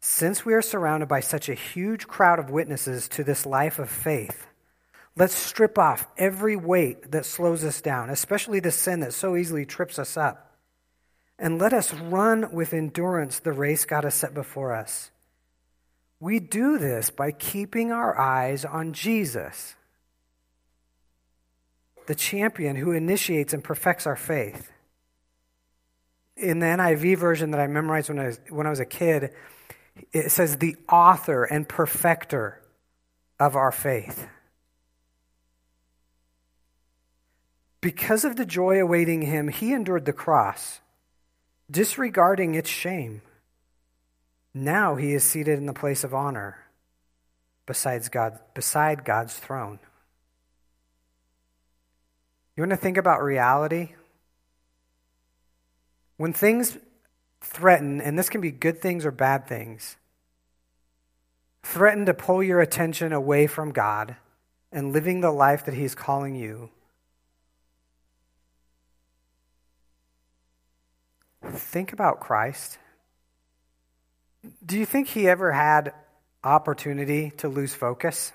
since 0.00 0.44
we 0.44 0.54
are 0.54 0.62
surrounded 0.62 1.08
by 1.08 1.20
such 1.20 1.48
a 1.48 1.54
huge 1.54 2.06
crowd 2.06 2.38
of 2.38 2.50
witnesses 2.50 3.08
to 3.08 3.24
this 3.24 3.46
life 3.46 3.78
of 3.78 3.88
faith, 3.88 4.46
let's 5.16 5.34
strip 5.34 5.78
off 5.78 6.06
every 6.18 6.56
weight 6.56 7.12
that 7.12 7.24
slows 7.24 7.64
us 7.64 7.80
down, 7.80 8.10
especially 8.10 8.60
the 8.60 8.70
sin 8.70 9.00
that 9.00 9.14
so 9.14 9.36
easily 9.36 9.64
trips 9.64 9.98
us 9.98 10.16
up. 10.16 10.53
And 11.38 11.58
let 11.58 11.72
us 11.72 11.92
run 11.92 12.52
with 12.52 12.72
endurance 12.72 13.40
the 13.40 13.52
race 13.52 13.84
God 13.84 14.04
has 14.04 14.14
set 14.14 14.34
before 14.34 14.72
us. 14.72 15.10
We 16.20 16.38
do 16.40 16.78
this 16.78 17.10
by 17.10 17.32
keeping 17.32 17.92
our 17.92 18.18
eyes 18.18 18.64
on 18.64 18.92
Jesus, 18.92 19.74
the 22.06 22.14
champion 22.14 22.76
who 22.76 22.92
initiates 22.92 23.52
and 23.52 23.62
perfects 23.62 24.06
our 24.06 24.16
faith. 24.16 24.70
In 26.36 26.60
the 26.60 26.66
NIV 26.66 27.18
version 27.18 27.50
that 27.50 27.60
I 27.60 27.66
memorized 27.66 28.08
when 28.08 28.18
I 28.18 28.26
was, 28.26 28.40
when 28.48 28.66
I 28.66 28.70
was 28.70 28.80
a 28.80 28.86
kid, 28.86 29.34
it 30.12 30.30
says, 30.30 30.56
the 30.56 30.76
author 30.88 31.44
and 31.44 31.68
perfecter 31.68 32.60
of 33.38 33.56
our 33.56 33.72
faith. 33.72 34.26
Because 37.80 38.24
of 38.24 38.36
the 38.36 38.46
joy 38.46 38.80
awaiting 38.80 39.22
him, 39.22 39.48
he 39.48 39.72
endured 39.72 40.06
the 40.06 40.12
cross 40.12 40.80
disregarding 41.70 42.54
its 42.54 42.68
shame. 42.68 43.22
Now 44.52 44.94
he 44.94 45.14
is 45.14 45.24
seated 45.24 45.58
in 45.58 45.66
the 45.66 45.72
place 45.72 46.04
of 46.04 46.14
honor 46.14 46.58
besides 47.66 48.08
God, 48.08 48.38
beside 48.54 49.04
God's 49.04 49.34
throne. 49.34 49.78
You 52.56 52.62
want 52.62 52.70
to 52.70 52.76
think 52.76 52.96
about 52.96 53.22
reality? 53.22 53.94
When 56.16 56.32
things 56.32 56.78
threaten, 57.40 58.00
and 58.00 58.18
this 58.18 58.28
can 58.28 58.40
be 58.40 58.52
good 58.52 58.80
things 58.80 59.04
or 59.04 59.10
bad 59.10 59.48
things, 59.48 59.96
threaten 61.62 62.06
to 62.06 62.14
pull 62.14 62.42
your 62.42 62.60
attention 62.60 63.12
away 63.12 63.46
from 63.46 63.72
God 63.72 64.16
and 64.70 64.92
living 64.92 65.20
the 65.20 65.32
life 65.32 65.64
that 65.64 65.74
He's 65.74 65.94
calling 65.94 66.36
you 66.36 66.70
think 71.54 71.92
about 71.92 72.20
Christ. 72.20 72.78
Do 74.64 74.78
you 74.78 74.86
think 74.86 75.08
he 75.08 75.28
ever 75.28 75.52
had 75.52 75.92
opportunity 76.42 77.30
to 77.38 77.48
lose 77.48 77.74
focus? 77.74 78.32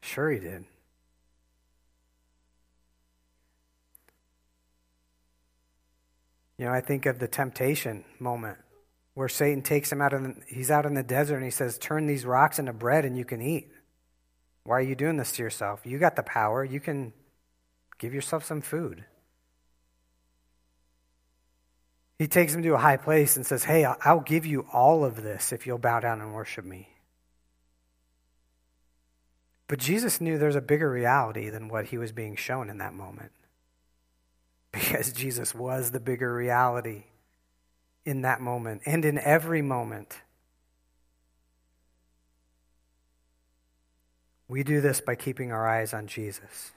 Sure, 0.00 0.30
he 0.30 0.38
did. 0.38 0.64
You 6.58 6.66
know, 6.66 6.72
I 6.72 6.80
think 6.80 7.06
of 7.06 7.18
the 7.18 7.28
temptation 7.28 8.04
moment 8.18 8.58
where 9.14 9.28
Satan 9.28 9.62
takes 9.62 9.90
him 9.90 10.00
out 10.00 10.12
of 10.12 10.22
the, 10.22 10.34
he's 10.46 10.70
out 10.70 10.86
in 10.86 10.94
the 10.94 11.02
desert 11.02 11.36
and 11.36 11.44
he 11.44 11.50
says, 11.50 11.78
"Turn 11.78 12.06
these 12.06 12.24
rocks 12.24 12.58
into 12.58 12.72
bread 12.72 13.04
and 13.04 13.16
you 13.16 13.24
can 13.24 13.40
eat." 13.40 13.70
Why 14.64 14.78
are 14.78 14.82
you 14.82 14.94
doing 14.94 15.16
this 15.16 15.32
to 15.32 15.42
yourself? 15.42 15.80
You 15.84 15.98
got 15.98 16.16
the 16.16 16.22
power. 16.22 16.64
You 16.64 16.80
can 16.80 17.12
give 17.98 18.14
yourself 18.14 18.44
some 18.44 18.60
food. 18.60 19.04
He 22.18 22.28
takes 22.28 22.54
him 22.54 22.62
to 22.62 22.74
a 22.74 22.78
high 22.78 22.96
place 22.96 23.36
and 23.36 23.44
says, 23.44 23.64
Hey, 23.64 23.84
I'll 23.84 24.20
give 24.20 24.46
you 24.46 24.66
all 24.72 25.04
of 25.04 25.22
this 25.22 25.52
if 25.52 25.66
you'll 25.66 25.78
bow 25.78 26.00
down 26.00 26.20
and 26.20 26.32
worship 26.32 26.64
me. 26.64 26.88
But 29.66 29.78
Jesus 29.78 30.20
knew 30.20 30.38
there's 30.38 30.56
a 30.56 30.60
bigger 30.60 30.90
reality 30.90 31.48
than 31.50 31.68
what 31.68 31.86
he 31.86 31.98
was 31.98 32.12
being 32.12 32.36
shown 32.36 32.70
in 32.70 32.78
that 32.78 32.94
moment. 32.94 33.32
Because 34.72 35.12
Jesus 35.12 35.54
was 35.54 35.92
the 35.92 36.00
bigger 36.00 36.34
reality 36.34 37.04
in 38.04 38.22
that 38.22 38.40
moment 38.40 38.82
and 38.84 39.04
in 39.04 39.18
every 39.18 39.62
moment. 39.62 40.18
We 44.48 44.64
do 44.64 44.80
this 44.80 45.00
by 45.00 45.14
keeping 45.14 45.52
our 45.52 45.68
eyes 45.68 45.94
on 45.94 46.08
Jesus. 46.08 46.72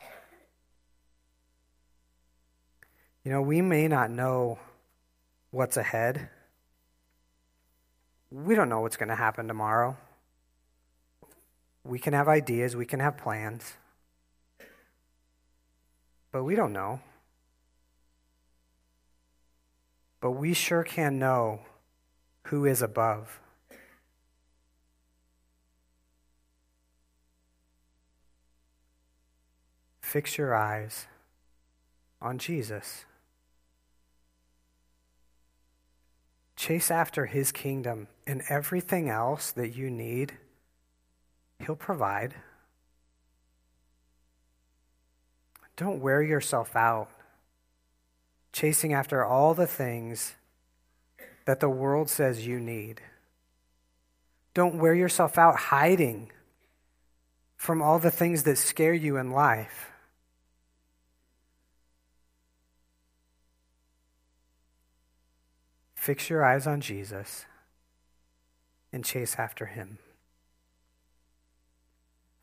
You 3.23 3.31
know, 3.31 3.41
we 3.41 3.63
may 3.63 3.87
not 3.87 4.11
know 4.11 4.59
what's 5.57 5.75
ahead. 5.75 6.29
We 8.29 8.53
don't 8.53 8.69
know 8.69 8.81
what's 8.81 8.95
going 8.95 9.09
to 9.09 9.15
happen 9.15 9.47
tomorrow. 9.47 9.97
We 11.83 11.97
can 11.97 12.13
have 12.13 12.27
ideas, 12.27 12.75
we 12.75 12.85
can 12.85 12.99
have 12.99 13.17
plans, 13.17 13.73
but 16.31 16.43
we 16.43 16.53
don't 16.53 16.73
know. 16.73 16.99
But 20.21 20.31
we 20.31 20.53
sure 20.53 20.83
can 20.83 21.17
know 21.17 21.61
who 22.43 22.65
is 22.65 22.83
above. 22.83 23.39
Fix 30.01 30.37
your 30.37 30.53
eyes 30.53 31.07
on 32.21 32.37
Jesus. 32.37 33.05
Chase 36.57 36.91
after 36.91 37.27
his 37.27 37.53
kingdom, 37.53 38.07
and 38.25 38.43
everything 38.49 39.09
else 39.09 39.51
that 39.51 39.69
you 39.69 39.89
need, 39.89 40.33
he'll 41.59 41.77
provide. 41.77 42.35
Don't 45.77 46.01
wear 46.01 46.21
yourself 46.21 46.75
out 46.75 47.09
chasing 48.57 48.91
after 48.91 49.23
all 49.23 49.53
the 49.53 49.67
things 49.67 50.33
that 51.45 51.59
the 51.59 51.69
world 51.69 52.09
says 52.09 52.47
you 52.47 52.59
need. 52.59 52.99
Don't 54.55 54.79
wear 54.79 54.95
yourself 54.95 55.37
out 55.37 55.55
hiding 55.55 56.31
from 57.55 57.83
all 57.83 57.99
the 57.99 58.09
things 58.09 58.41
that 58.43 58.57
scare 58.57 58.95
you 58.95 59.17
in 59.17 59.29
life. 59.29 59.91
Fix 66.07 66.29
your 66.29 66.41
eyes 66.41 66.65
on 66.65 66.79
Jesus 66.79 67.45
and 68.93 69.03
chase 69.03 69.35
after 69.37 69.65
him. 69.65 69.97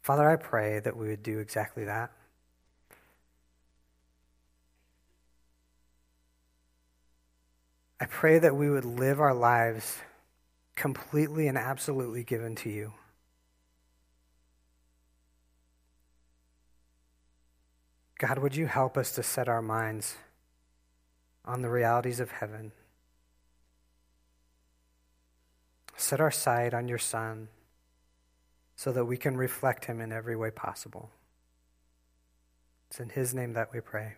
Father, 0.03 0.29
I 0.29 0.37
pray 0.37 0.81
that 0.81 0.99
we 0.99 1.09
would 1.09 1.23
do 1.23 1.39
exactly 1.39 1.83
that. 1.87 2.13
I 7.99 8.05
pray 8.05 8.39
that 8.39 8.55
we 8.55 8.69
would 8.69 8.85
live 8.85 9.19
our 9.19 9.33
lives 9.33 9.97
completely 10.77 11.49
and 11.49 11.57
absolutely 11.57 12.23
given 12.23 12.55
to 12.57 12.69
you. 12.69 12.93
God, 18.19 18.41
would 18.41 18.57
you 18.57 18.67
help 18.67 18.99
us 18.99 19.13
to 19.13 19.23
set 19.23 19.49
our 19.49 19.63
minds 19.63 20.17
on 21.47 21.63
the 21.63 21.71
realities 21.71 22.21
of 22.21 22.31
heaven? 22.31 22.73
Set 25.97 26.21
our 26.21 26.31
sight 26.31 26.75
on 26.75 26.89
your 26.89 26.99
Son 26.99 27.49
so 28.77 28.93
that 28.93 29.05
we 29.05 29.17
can 29.17 29.37
reflect 29.37 29.85
him 29.85 30.01
in 30.01 30.13
every 30.13 30.37
way 30.37 30.51
possible. 30.51 31.11
It's 32.91 33.01
in 33.01 33.11
his 33.11 33.35
name 33.35 33.53
that 33.55 33.73
we 33.73 33.81
pray. 33.81 34.15